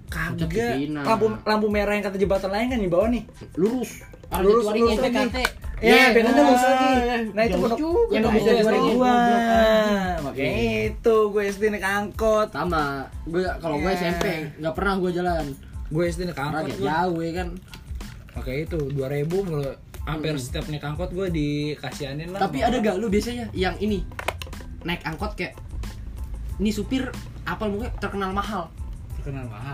kagak 0.08 0.74
lampu 1.04 1.26
lampu 1.44 1.68
merah 1.68 1.92
yang 1.92 2.06
kata 2.06 2.16
jembatan 2.16 2.48
lain 2.50 2.68
kan 2.70 2.80
di 2.80 2.88
bawah 2.88 3.08
nih 3.08 3.24
Lurus. 3.54 3.92
Lurus, 3.92 4.32
Ada 4.32 4.42
lurus 4.42 4.64
tuaringnya, 4.66 4.96
lagi. 4.96 5.04
PKT. 5.06 5.36
Ya, 5.36 5.44
Iya, 5.44 5.44
bedanya 5.44 5.44
ah, 5.44 5.44
lurus 5.44 5.65
lagi. 5.86 6.94
Nah, 7.32 7.44
itu 7.44 7.58
pondok 7.58 7.78
juga 7.78 8.14
yang 8.14 8.24
bisa 8.28 8.50
jauh 8.50 8.58
SD 8.58 8.68
banget. 8.68 8.94
gua. 8.94 9.16
Iya. 9.16 10.16
Makanya 10.20 10.54
itu 10.86 11.16
gue 11.30 11.44
SD 11.46 11.64
naik 11.70 11.86
angkot. 11.86 12.48
Sama. 12.50 12.86
Gue 13.24 13.44
kalau 13.58 13.78
gue 13.78 13.88
Iya. 13.88 14.00
SMP 14.08 14.26
nggak 14.58 14.74
pernah 14.74 14.94
gue 14.98 15.12
jalan. 15.12 15.46
Gue 15.88 16.04
SD 16.08 16.22
naik 16.26 16.40
angkot 16.40 16.66
jauh 16.76 17.20
ya 17.20 17.32
kan. 17.36 17.48
Makanya 18.34 18.60
itu 18.62 18.80
2000 18.92 19.38
kalau 19.42 19.72
hampir 20.06 20.32
Hmm. 20.32 20.42
setiap 20.42 20.66
naik 20.68 20.84
angkot 20.84 21.10
gue 21.12 21.28
dikasihanin 21.30 22.30
lah. 22.30 22.40
Tapi 22.42 22.58
ada 22.62 22.78
gak 22.78 22.96
lu 22.98 23.08
biasanya 23.08 23.50
yang 23.52 23.74
ini 23.78 24.06
naik 24.82 25.02
angkot 25.02 25.34
kayak 25.34 25.58
ini 26.56 26.70
supir 26.70 27.10
apa 27.44 27.66
mungkin 27.66 27.90
terkenal 27.98 28.30
mahal. 28.30 28.70
terkenal 29.16 29.50
mahal. 29.50 29.74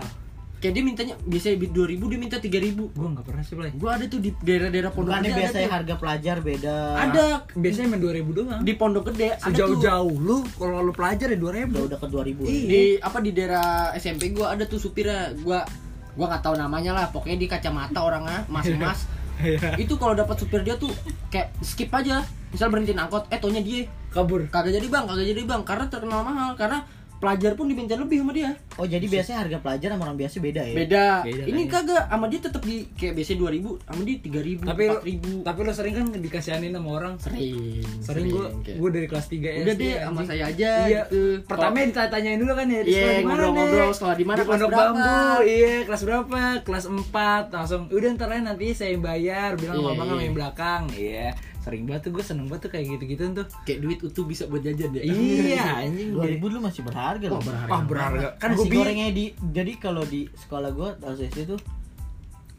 Kayak 0.62 0.72
dia 0.72 0.84
mintanya 0.84 1.14
biasanya 1.20 1.56
2000 1.58 1.98
dia 2.06 2.16
minta 2.16 2.38
3000. 2.38 2.94
Gue 2.94 3.08
nggak 3.10 3.26
pernah 3.26 3.42
sih, 3.42 3.54
Play. 3.54 3.74
Gue 3.74 3.90
ada 3.90 4.04
tuh 4.06 4.22
di 4.22 4.30
daerah-daerah 4.32 4.90
pondok 4.90 5.10
gede 5.12 5.26
ada 5.26 5.38
biasanya 5.42 5.70
harga 5.72 5.94
pelajar 5.96 6.36
beda 6.38 6.76
Ada 6.94 7.24
Biasanya 7.52 7.88
main 7.88 8.00
2000 8.00 8.30
doang. 8.32 8.60
di 8.62 8.72
pondok 8.72 9.04
gede. 9.10 9.28
Sejauh-jauh 9.42 10.14
lu 10.16 10.46
kalau 10.54 10.78
lu 10.80 10.92
pelajar 10.92 11.26
ya 11.26 11.36
2000. 11.36 11.66
udah 11.66 11.82
udah 11.84 11.98
ke 11.98 12.06
2000 12.06 12.46
Iya. 12.46 12.62
di 12.64 12.80
apa 12.96 13.18
di 13.18 13.30
daerah 13.32 13.66
SMP 13.94 14.30
gua 14.30 14.54
ada 14.54 14.62
tuh 14.64 14.78
supirnya 14.78 15.34
gua 15.36 15.66
gua 16.12 16.26
nggak 16.28 16.42
tahu 16.42 16.54
namanya 16.54 16.92
lah 16.92 17.06
pokoknya 17.08 17.34
di 17.36 17.46
kacamata 17.46 17.98
orangnya 17.98 18.46
mas 18.46 18.70
mas 18.72 19.00
Iya. 19.42 19.74
itu 19.76 19.96
kalau 19.96 20.14
dapat 20.14 20.38
supir 20.38 20.62
dia 20.62 20.76
tuh 20.76 20.92
kayak 21.26 21.50
skip 21.58 21.90
aja 21.90 22.22
misal 22.48 22.68
berhenti 22.68 22.92
angkot 22.92 23.26
eh 23.26 23.36
taunya 23.36 23.58
dia 23.58 23.82
Kabur. 24.08 24.46
kagak 24.46 24.70
jadi 24.72 24.86
bang 24.86 25.04
kagak 25.04 25.26
jadi 25.26 25.42
bang 25.42 25.62
karena 25.62 25.84
terkenal 25.88 26.20
mahal 26.22 26.54
karena 26.54 26.84
pelajar 27.22 27.54
pun 27.54 27.64
diminta 27.64 27.94
lebih 27.94 28.18
sama 28.18 28.32
dia 28.32 28.50
Oh 28.74 28.82
jadi 28.84 29.04
biasanya 29.04 29.38
harga 29.38 29.58
pelajar 29.60 29.88
sama 29.90 30.02
orang 30.04 30.18
biasa 30.18 30.36
beda 30.38 30.62
ya? 30.64 30.74
beda, 30.74 31.06
Beda 31.22 31.42
ini 31.44 31.62
kayaknya. 31.62 31.70
kagak 31.70 32.02
sama 32.08 32.26
dia 32.26 32.40
tetap 32.42 32.62
di 32.62 32.76
kayak 32.92 33.14
biasanya 33.14 33.38
2000 33.38 33.78
sama 33.84 34.00
dia 34.02 34.16
3000 34.18 34.64
tapi 34.64 34.82
lu, 34.82 34.96
4000 35.38 35.46
tapi 35.46 35.58
lu 35.60 35.70
sering 35.70 35.94
kan 35.94 36.06
dikasihanin 36.10 36.72
sama 36.72 36.88
orang 36.90 37.14
sering 37.16 37.52
sering 38.00 38.24
gue 38.26 38.46
kayak- 38.60 38.76
gue 38.76 38.88
dari 38.90 39.06
kelas 39.06 39.26
3 39.28 39.38
udah 39.54 39.62
SD, 39.70 39.78
deh 39.78 39.94
sama 39.94 40.10
anjing. 40.12 40.26
saya 40.26 40.44
aja 40.44 40.70
iya 40.82 41.02
gitu. 41.04 41.20
pertama 41.44 41.74
ditanya-tanyain 41.78 42.38
dulu 42.38 42.52
kan 42.52 42.66
ya 42.66 42.80
di 42.80 42.90
Iya, 42.90 42.98
sekolah 42.98 43.14
di 43.14 43.22
mana 43.22 43.22
ngobrol-ngobrol, 43.22 43.90
sekolah 43.92 44.16
di 44.16 44.24
mana, 44.24 44.36
kelas 44.36 44.48
pondok 44.50 44.68
berapa? 44.68 44.82
bambu 44.82 45.38
iya 45.46 45.74
kelas 45.86 46.02
berapa 46.02 46.38
kelas 46.60 46.84
4 46.90 47.44
langsung 47.52 47.82
udah 47.86 48.10
ntar 48.12 48.28
nanti 48.34 48.66
saya 48.72 48.90
yang 48.90 49.04
bayar 49.04 49.50
bilang 49.54 49.76
sama 49.76 49.88
abang 49.92 50.08
sama 50.08 50.16
iya. 50.16 50.24
yang 50.24 50.34
belakang 50.34 50.82
iya 50.90 51.26
sering 51.62 51.86
banget 51.86 52.10
tuh 52.10 52.12
gue 52.18 52.24
seneng 52.26 52.50
banget 52.50 52.66
tuh 52.66 52.70
kayak 52.74 52.86
gitu-gitu 52.98 53.22
tuh 53.38 53.46
kayak 53.62 53.78
duit 53.86 53.98
utuh 54.02 54.26
bisa 54.26 54.50
buat 54.50 54.66
jajan 54.66 54.90
ya 54.98 55.02
iya 55.06 55.64
anjing 55.86 56.10
2000 56.10 56.42
dulu 56.42 56.58
masih 56.58 56.82
berharga 56.82 57.26
loh. 57.30 57.38
Oh, 57.38 57.44
berharga. 57.46 57.70
Wah, 57.70 57.82
berharga. 57.86 58.28
Kan 58.42 58.50
Kan 58.52 58.58
gue 58.58 58.66
gorengnya 58.66 59.06
di 59.14 59.24
jadi 59.54 59.72
kalau 59.78 60.02
di 60.02 60.26
sekolah 60.34 60.70
gua 60.74 60.98
waktu 60.98 61.30
SD 61.30 61.54
tuh 61.54 61.60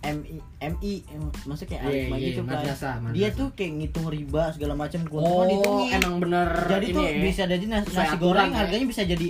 MI 0.03 0.37
MI 0.59 0.93
maksudnya 1.47 1.69
kayak 1.71 1.83
alif 1.87 2.03
iya, 2.11 2.27
gitu 2.27 2.41
kan. 2.43 2.59
madrasah, 2.59 2.93
Dia 3.15 3.29
tuh 3.31 3.47
kayak 3.55 3.71
ngitung 3.79 4.07
riba 4.11 4.51
segala 4.51 4.73
macam 4.75 4.99
keuntungan 5.07 5.31
oh 5.31 5.43
dihitungin. 5.47 5.91
emang 5.95 6.15
bener 6.19 6.47
jadi 6.67 6.85
ini 6.91 6.95
tuh 6.95 7.03
ya. 7.07 7.19
bisa 7.23 7.41
jadi 7.47 7.65
nasi, 7.71 7.87
nasi 7.95 8.15
goreng 8.19 8.51
ya. 8.51 8.57
harganya 8.59 8.85
bisa 8.87 9.03
jadi 9.07 9.27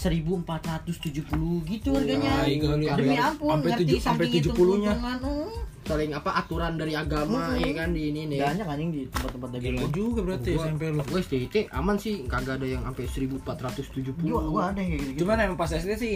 1470 0.00 1.28
gitu 1.66 1.88
harganya. 1.92 2.32
Wah, 2.32 2.44
iya 2.44 2.56
kali. 2.58 2.84
Demi 2.86 2.88
Sampai- 2.88 3.20
ampun, 3.20 3.48
sampai 3.50 3.68
ngerti 3.70 3.84
tujuh- 3.84 4.00
sampai 4.00 4.24
saking 4.24 4.34
hitung 4.34 4.54
70-nya. 4.54 4.92
keuntungan, 4.92 5.18
hmm. 5.20 5.48
saling 5.82 6.12
apa 6.12 6.30
aturan 6.36 6.72
dari 6.74 6.94
agama 6.94 7.40
Mhm. 7.50 7.58
ya 7.58 7.70
kan 7.74 7.88
di 7.90 8.02
ini 8.06 8.20
nih 8.28 8.38
Banyak 8.38 8.62
anjing 8.64 8.90
di 8.90 9.02
tempat-tempat 9.08 9.48
dagang. 9.50 9.74
gila 9.74 9.86
juga 9.90 10.20
berarti 10.22 10.50
Gua- 10.50 10.62
SMP 10.62 10.82
lu 10.88 11.02
gue 11.02 11.20
SDIT 11.20 11.54
aman 11.68 11.96
sih 11.96 12.14
kagak 12.24 12.54
ada 12.54 12.66
yang 12.68 12.82
sampai 12.84 13.04
1470 13.08 14.22
Gua, 14.22 14.42
gua 14.44 14.62
ada 14.68 14.78
yang 14.78 14.90
kayak 14.92 15.02
gitu. 15.08 15.18
cuman 15.18 15.36
emang 15.40 15.58
pas 15.58 15.66
SD 15.68 15.90
sih 15.96 16.12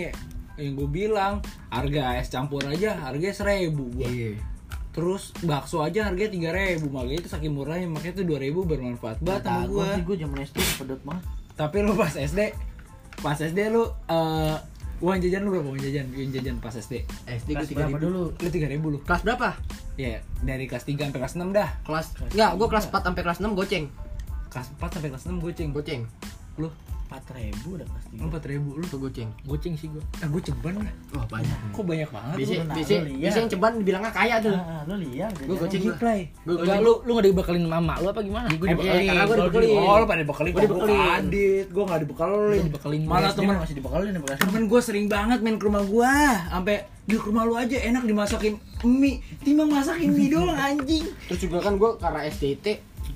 yang 0.55 0.73
gue 0.73 0.87
bilang 0.87 1.43
harga 1.69 2.03
es 2.15 2.29
campur 2.29 2.63
aja 2.63 2.95
harganya 3.01 3.35
seribu 3.35 3.91
gua. 3.91 4.07
iya 4.07 4.39
terus 4.91 5.35
bakso 5.41 5.83
aja 5.83 6.07
harganya 6.07 6.31
tiga 6.31 6.51
ribu 6.53 6.87
makanya 6.89 7.19
itu 7.19 7.29
saking 7.29 7.51
murahnya 7.53 7.89
makanya 7.89 8.15
itu 8.15 8.23
dua 8.23 8.39
ribu 8.39 8.63
bermanfaat 8.63 9.19
banget 9.19 9.43
sama 9.43 9.65
gue 9.65 9.75
gue 9.75 9.87
sih 9.91 10.03
gue 10.05 10.17
zaman 10.21 10.39
SD 10.41 10.57
pedot 10.79 11.01
banget. 11.03 11.25
tapi 11.53 11.77
lu 11.81 11.93
pas 11.97 12.15
SD 12.15 12.41
pas 13.25 13.41
SD 13.41 13.73
lu 13.73 13.89
eh 14.13 14.57
uang 15.01 15.17
jajan 15.17 15.49
lu 15.49 15.57
berapa? 15.57 15.69
Uang 15.73 15.81
jajan 15.81 16.07
uang 16.13 16.31
jajan 16.31 16.57
pas 16.61 16.77
SD 16.77 17.09
SD 17.25 17.49
gue 17.49 17.57
Kelas 17.57 17.69
tiga 17.73 17.79
berapa 17.89 17.97
ribu. 17.97 18.05
dulu? 18.05 18.23
lu 18.37 18.49
tiga 18.53 18.69
ribu 18.69 18.87
lu. 18.93 18.99
Kelas 19.01 19.23
berapa? 19.25 19.49
Ya 19.97 20.21
dari 20.45 20.69
kelas 20.69 20.85
3 20.85 21.09
sampai 21.09 21.21
kelas 21.23 21.35
6 21.41 21.57
dah. 21.57 21.69
Kelas 21.89 22.07
enggak 22.35 22.51
gue 22.61 22.69
kelas 22.69 22.85
4 22.93 23.01
sampai 23.01 23.23
kelas 23.25 23.39
6 23.41 23.57
goceng. 23.57 23.85
Kelas 24.53 24.69
4 24.77 24.95
sampai 24.99 25.09
kelas 25.09 25.25
6 25.25 25.41
goceng. 25.41 25.69
Goceng. 25.73 26.03
Lu 26.61 26.69
Empat 27.15 27.31
ribu 27.33 27.79
udah 27.79 27.87
pasti. 27.87 28.15
lu 28.15 28.27
4 28.27 28.51
ribu 28.51 28.71
lu 28.75 28.85
ke 28.85 28.97
goceng 28.97 29.31
Goceng 29.45 29.75
sih 29.75 29.87
gua. 29.87 30.03
ah 30.19 30.27
gue 30.27 30.43
ceban 30.43 30.75
lah 30.77 30.95
wah 31.13 31.27
banyak 31.31 31.59
kok 31.71 31.85
banyak 31.85 32.11
banget 32.11 32.37
bisa 32.37 32.53
lu 32.53 32.65
bisa 32.75 32.93
lu 32.99 33.11
bisa 33.15 33.37
yang 33.37 33.47
ceban 33.49 33.73
dibilangnya 33.79 34.11
kaya 34.11 34.37
tuh 34.41 34.51
Ah, 34.53 34.83
lo 34.83 34.95
lihat. 34.97 35.31
gue 35.37 35.55
goceng 35.55 35.83
gua. 35.85 35.95
play. 35.95 36.21
gue 36.43 36.55
Enggak 36.57 36.79
lu 36.81 36.93
lu 37.01 37.11
enggak 37.15 37.27
dibekalin 37.29 37.65
mama 37.65 37.95
lu 37.97 38.07
apa 38.09 38.19
gimana? 38.21 38.47
Gue 38.51 38.67
Eh, 38.67 38.71
dibekelin, 38.73 39.07
karena 39.07 39.25
gue 39.25 39.37
dibekelin. 39.39 39.71
Oh, 39.79 39.95
lu 39.95 40.05
pada 40.05 40.21
dibekelin. 40.21 40.51
Gua 40.51 40.59
Gua 40.59 40.65
dibekelin. 40.67 40.99
Adit, 41.15 41.67
gua 41.71 41.83
enggak 41.85 42.01
dibekelin. 42.03 42.35
Gua 42.51 42.67
dibekelin. 42.67 43.01
Malah 43.05 43.29
SD 43.29 43.39
temen 43.39 43.55
masih 43.57 43.75
dibekalin 43.77 44.11
temen 44.37 44.63
gue 44.67 44.81
sering 44.83 45.07
banget 45.07 45.39
main 45.39 45.55
ke 45.55 45.65
rumah 45.65 45.85
gua 45.85 46.13
sampai 46.49 46.77
di 47.05 47.15
rumah 47.15 47.45
lu 47.45 47.55
aja 47.55 47.77
enak 47.79 48.03
dimasakin 48.03 48.55
mie 48.83 49.17
timbang 49.39 49.69
masakin 49.69 50.09
mie 50.09 50.27
doang 50.27 50.51
anjing 50.51 51.05
terus 51.29 51.37
juga 51.39 51.61
kan 51.61 51.77
gue 51.77 51.91
karena 51.95 52.21
SDIT 52.27 52.67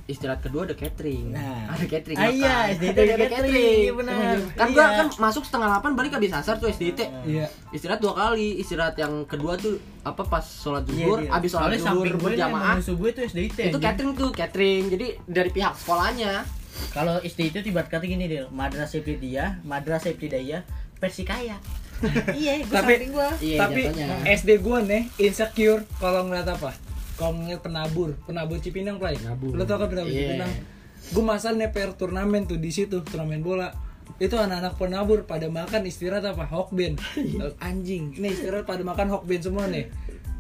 istirahat 0.09 0.41
kedua 0.41 0.65
ada 0.65 0.73
catering 0.73 1.31
Nah. 1.31 1.69
ada 1.69 1.85
catering 1.85 2.17
Ah, 2.17 2.27
iya. 2.27 2.73
SDIT 2.73 2.97
Ada 2.97 3.03
ada 3.13 3.27
catering, 3.29 3.79
iya 3.79 3.93
benar. 3.93 4.17
kan 4.51 4.67
Iya. 4.67 4.75
gue 4.75 4.87
kan 4.97 5.09
masuk 5.21 5.43
setengah 5.45 5.69
delapan 5.69 5.91
balik 5.93 6.13
habis 6.13 6.33
asar 6.33 6.57
tuh 6.57 6.67
SDIT 6.67 7.01
iya 7.23 7.45
istirahat 7.71 8.01
dua 8.01 8.17
kali 8.17 8.57
istirahat 8.57 8.97
yang 8.97 9.23
kedua 9.23 9.55
tuh 9.55 9.77
apa 10.03 10.25
pas 10.25 10.41
sholat 10.41 10.83
Iya, 10.83 11.05
zuhur 11.05 11.19
iya. 11.21 11.31
abis 11.31 11.51
sholat 11.53 11.77
zuhur 11.77 12.09
gue 12.09 12.25
berjamaah 12.27 12.81
gue 12.81 13.11
tuh 13.13 13.23
SDIT. 13.23 13.53
itu 13.53 13.69
anjing. 13.69 13.85
catering 13.85 14.13
tuh 14.17 14.29
catering 14.33 14.83
jadi 14.89 15.07
dari 15.23 15.51
pihak 15.51 15.77
sekolahnya 15.77 16.33
Kalau 16.89 17.19
SDIT 17.21 17.61
itu 17.61 17.75
kata 17.75 18.01
gini 18.01 18.25
deh, 18.25 18.47
Madrasah 18.49 19.03
Ibtidaiyah, 19.03 19.61
Madrasah 19.63 20.09
Ibtidaiyah 20.09 20.63
versi 20.97 21.23
kaya. 21.23 21.59
iya, 22.33 22.63
gue 22.63 22.71
Tapi- 22.71 22.95
samping 22.95 23.11
gue. 23.11 23.29
iya 23.43 23.59
tapi 23.59 23.81
jatuhnya. 23.85 24.07
SD 24.25 24.51
gua 24.63 24.79
nih 24.81 25.03
insecure 25.19 25.83
kalau 25.99 26.23
ngeliat 26.23 26.47
apa 26.49 26.71
kalau 27.19 27.35
ngeliat 27.35 27.61
penabur 27.61 28.15
penabur 28.25 28.63
Cipinang 28.63 28.97
play 29.03 29.19
Penabur. 29.19 29.53
lu 29.59 29.67
tau 29.67 29.77
kan 29.83 29.91
penabur 29.91 30.15
Iya. 30.15 30.23
Cipinang? 30.39 30.53
Gua 31.13 31.25
masal 31.35 31.59
neper 31.59 31.93
turnamen 31.99 32.47
tuh 32.47 32.59
di 32.59 32.71
situ 32.71 33.03
turnamen 33.03 33.43
bola. 33.43 33.75
Itu 34.23 34.39
anak-anak 34.41 34.79
penabur 34.79 35.27
pada 35.29 35.51
makan 35.51 35.85
istirahat 35.85 36.25
apa? 36.25 36.47
Hokben 36.47 36.97
anjing 37.59 38.15
nih 38.17 38.31
istirahat 38.33 38.65
pada 38.65 38.81
makan 38.87 39.11
hokben 39.11 39.43
semua 39.43 39.67
nih. 39.69 39.91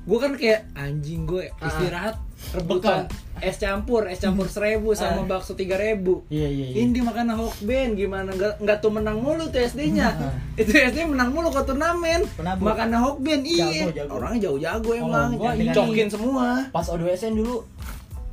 Gue 0.08 0.18
kan 0.18 0.32
kayak 0.40 0.72
anjing 0.72 1.28
gue 1.28 1.52
istirahat 1.60 2.16
rebutan 2.48 3.10
es 3.38 3.54
campur 3.56 4.10
es 4.10 4.18
campur 4.18 4.50
seribu 4.50 4.94
sama 4.94 5.22
bakso 5.22 5.54
tiga 5.54 5.78
ribu. 5.78 6.26
Iya, 6.26 6.48
iya, 6.50 6.66
iya. 6.70 6.76
ini 6.82 6.98
makan 6.98 7.30
hokben 7.32 7.94
gimana? 7.94 8.34
Nggak 8.34 8.58
nggak 8.58 8.78
tuh 8.78 8.90
menang 8.90 9.18
mulu 9.18 9.46
tuh 9.46 9.62
SD-nya 9.62 10.10
itu 10.58 10.70
SD 10.70 11.06
menang 11.06 11.30
mulu 11.30 11.50
ke 11.50 11.62
turnamen. 11.62 12.26
Penabur. 12.34 12.74
makan 12.74 12.88
hokben 12.98 13.46
iya. 13.46 13.86
Jago, 13.86 13.90
jago. 13.94 14.10
orangnya 14.18 14.38
jago-jago 14.50 14.90
emang. 14.96 15.28
gua 15.34 15.50
ini- 15.54 15.70
dicokin 15.70 16.08
semua. 16.10 16.46
Pas 16.68 16.86
O2SN 16.86 17.34
dulu 17.34 17.62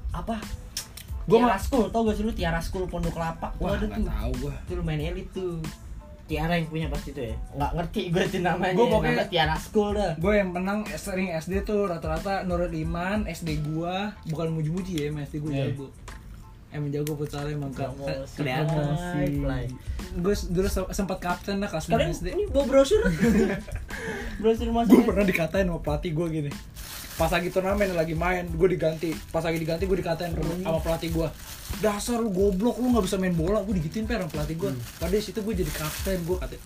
apa? 0.09 0.41
Gua 1.25 1.37
Tiara 1.41 1.57
School, 1.57 1.85
tau 1.89 2.05
gak 2.05 2.15
sih 2.15 2.23
lu 2.23 2.33
Tiara 2.33 2.61
School 2.61 2.85
Pondok 2.85 3.13
Kelapa? 3.13 3.49
wah 3.57 3.73
Gua 3.73 3.77
ada 3.77 3.85
tuh. 3.89 4.05
tahu 4.05 4.31
gua. 4.41 4.53
Itu 4.61 4.73
lumayan 4.77 5.01
elit 5.09 5.27
tuh 5.33 5.57
Tiara 6.25 6.53
yang 6.53 6.65
punya 6.65 6.87
pasti 6.87 7.09
tuh 7.11 7.21
ya. 7.23 7.35
nggak 7.53 7.71
ngerti 7.71 8.01
gue 8.09 8.23
itu 8.23 8.37
namanya 8.39 8.73
Gua 8.73 8.87
pokoknya- 8.91 9.29
Tiara 9.29 9.55
School 9.55 9.93
dah 9.93 10.13
gue 10.15 10.33
yang 10.33 10.49
menang 10.49 10.79
sering 10.91 11.29
SD 11.31 11.61
tuh 11.61 11.85
rata-rata 11.85 12.41
Nurul 12.41 12.73
Iman 12.73 13.25
SD 13.25 13.61
gua 13.63 14.09
bukan 14.25 14.49
muji-muji 14.51 14.93
ya 14.99 15.13
SD 15.13 15.37
gua 15.39 15.51
Iya. 15.51 15.65
jago 15.69 15.87
emang 16.71 16.89
jago 16.89 17.11
futsal 17.13 17.45
emang 17.47 17.71
kelihatan 17.71 18.97
play. 19.37 19.65
gue 20.13 20.33
dulu 20.49 20.67
se- 20.67 20.91
sempat 20.91 21.17
kapten 21.19 21.57
lah 21.57 21.67
kelas 21.67 21.85
Kalian 21.85 22.09
9 22.09 22.17
SD 22.17 22.27
ini 22.31 22.43
bawa 22.47 22.65
brosur. 22.65 22.99
brosur 24.41 24.65
gue 24.65 24.75
masuk. 24.75 24.99
pernah 25.03 25.23
dikatain 25.23 25.65
sama 25.65 25.79
pelatih 25.79 26.11
gue 26.11 26.27
gini 26.31 26.51
pas 27.15 27.31
lagi 27.31 27.47
turnamen 27.47 27.95
lagi 27.95 28.11
main 28.11 28.43
gue 28.43 28.67
diganti. 28.75 29.15
Pas 29.31 29.39
lagi 29.39 29.55
diganti 29.55 29.87
gue 29.87 29.97
dikatain 30.03 30.35
sama 30.35 30.79
pelatih 30.83 31.15
gue 31.15 31.27
dasar 31.79 32.19
lu 32.19 32.29
goblok 32.29 32.75
lu 32.77 32.91
nggak 32.91 33.05
bisa 33.07 33.15
main 33.15 33.31
bola. 33.31 33.63
Gue 33.63 33.79
digituin 33.79 34.03
per 34.03 34.19
sama 34.19 34.31
pelatih 34.31 34.55
gue 34.59 34.71
padahal 34.99 35.23
situ 35.23 35.39
gue 35.39 35.53
jadi 35.55 35.71
kapten 35.71 36.19
gue 36.27 36.37
katain 36.37 36.61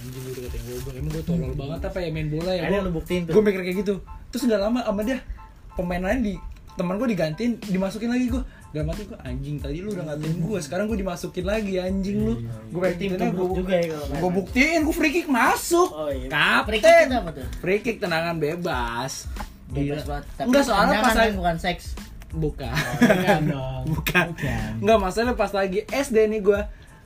anjing 0.00 0.22
gue 0.24 0.34
dikatain 0.40 0.62
goblok. 0.64 0.92
Emang 0.96 1.12
gue 1.12 1.24
tolol 1.28 1.52
banget 1.52 1.80
apa 1.84 1.98
ya 2.00 2.08
main 2.08 2.28
bola 2.32 2.50
ya 2.56 2.62
tuh. 3.28 3.34
gue 3.36 3.42
mikir 3.44 3.60
kayak 3.60 3.76
gitu. 3.84 3.94
Terus 4.32 4.42
udah 4.48 4.58
lama 4.58 4.80
sama 4.88 5.04
dia 5.04 5.20
pemain 5.76 6.00
lain 6.00 6.20
di 6.24 6.34
teman 6.78 6.96
gue 6.96 7.08
digantiin 7.12 7.60
dimasukin 7.60 8.08
lagi 8.08 8.32
gue 8.32 8.42
dalam 8.70 8.88
hati 8.94 9.02
gue 9.04 9.18
anjing 9.26 9.58
tadi 9.58 9.82
lu 9.82 9.90
udah 9.92 10.14
ngatain 10.14 10.38
gue 10.38 10.58
sekarang 10.62 10.86
gue 10.88 10.98
dimasukin 11.02 11.44
lagi 11.44 11.76
anjing 11.76 12.16
lu. 12.24 12.34
Gue 12.72 12.80
kayak 12.80 12.96
Tim 12.96 13.10
tubruk 13.20 13.52
juga 13.52 13.76
ya 13.76 14.00
gue 14.00 14.30
buktiin 14.32 14.80
gue 14.88 14.94
free 14.96 15.12
kick 15.12 15.28
masuk. 15.28 15.92
Oh 15.92 16.08
iya. 16.08 16.32
kapten 16.32 16.72
Free 16.72 16.80
kick 16.80 17.04
itu 17.04 17.16
apa 17.20 17.30
tuh? 17.36 17.46
free 17.60 17.80
kick 17.84 17.96
tendangan 18.00 18.40
bebas 18.40 19.28
Bebas 19.70 19.82
Gila. 19.96 20.02
banget. 20.04 20.24
Tapi 20.32 20.46
Enggak 20.46 20.64
soalnya 20.64 20.96
pas 20.96 21.06
kan 21.06 21.16
lagi 21.16 21.32
bukan 21.34 21.56
seks. 21.56 21.84
bukan 22.32 22.74
Bukan 23.00 23.40
dong. 23.48 23.82
bukan 23.94 24.26
Bukan. 24.32 24.70
Enggak 24.78 24.98
masalah 25.00 25.34
pas 25.34 25.50
lagi 25.50 25.80
SD 25.84 26.16
nih 26.28 26.40
gue 26.40 26.60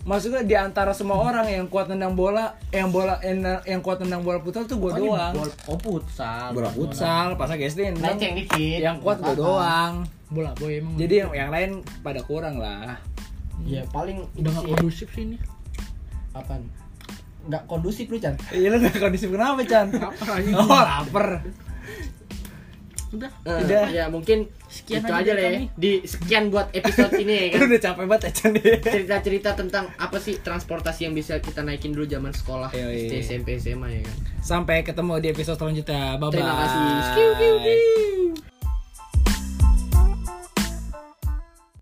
Maksudnya 0.05 0.45
di 0.45 0.53
antara 0.53 0.93
semua 0.93 1.17
orang 1.19 1.49
yang 1.49 1.65
kuat 1.65 1.89
tendang 1.89 2.13
bola, 2.13 2.61
yang 2.69 2.93
bola 2.93 3.17
yang, 3.21 3.41
yang 3.65 3.81
kuat 3.81 3.97
tendang 3.99 4.21
bola 4.21 4.37
putar 4.39 4.65
tuh 4.65 4.77
gue 4.77 4.93
Oh, 4.93 5.17
doang. 5.17 5.33
bol- 5.33 5.57
Oh 5.67 5.79
futsal. 5.79 6.53
Bola 6.53 6.69
futsal, 6.69 7.33
pas 7.35 7.49
lagi 7.49 7.65
SD 7.65 7.89
yang 7.89 7.97
dikit 7.97 8.79
yang 8.79 8.97
kuat 8.99 9.17
gue 9.19 9.33
doang. 9.35 10.05
Bola 10.29 10.53
boy 10.53 10.77
emang. 10.77 11.01
Jadi 11.01 11.15
yang 11.17 11.31
yang 11.33 11.49
lain 11.49 11.71
pada 12.01 12.21
kurang 12.21 12.57
lah. 12.57 13.01
ya 13.63 13.81
paling 13.89 14.21
udah 14.37 14.51
nggak 14.51 14.61
sih- 14.63 14.73
kondusif 14.75 15.09
sih 15.09 15.25
ini. 15.25 15.37
apaan 16.33 16.69
nggak 17.45 17.65
kondusif 17.65 18.05
lu 18.07 18.19
Chan 18.19 18.37
Iya 18.51 18.67
lu 18.69 18.83
gak 18.83 18.99
kondisi 18.99 19.25
kenapa 19.27 19.63
Chan? 19.63 19.89
Oh 20.53 20.69
lapar. 20.69 21.41
Udah. 23.15 23.31
Eh, 23.47 23.59
Udah. 23.65 23.85
ya 23.89 24.05
mungkin 24.11 24.51
Sekian 24.67 25.07
itu 25.07 25.13
aja 25.15 25.23
aja 25.23 25.33
lah 25.33 25.43
ya 25.47 25.61
di 25.75 25.93
sekian 26.03 26.51
buat 26.51 26.67
episode 26.75 27.15
ini 27.15 27.35
ya 27.35 27.47
kan 27.55 27.59
Lu 27.63 27.67
udah 27.71 27.81
capek 27.81 28.05
banget 28.05 28.23
ya 28.23 28.31
Chan 28.35 28.51
ya. 28.59 28.75
cerita-cerita 28.83 29.51
tentang 29.55 29.85
apa 29.95 30.19
sih 30.19 30.35
transportasi 30.39 31.07
yang 31.07 31.15
bisa 31.15 31.39
kita 31.39 31.63
naikin 31.63 31.95
dulu 31.95 32.05
zaman 32.05 32.35
sekolah 32.35 32.75
Yoi. 32.75 33.07
SD 33.07 33.13
SMP 33.23 33.49
SMA 33.57 33.89
ya 33.91 34.03
kan 34.03 34.17
Sampai 34.45 34.85
ketemu 34.85 35.25
di 35.25 35.33
episode 35.33 35.57
selanjutnya. 35.57 36.21
Bye 36.21 36.29
bye. 36.29 36.37
Terima 36.37 36.53
kasih. 36.53 36.81
Skiu, 37.09 37.31
kiu, 37.41 37.55
kiu. 37.65 38.54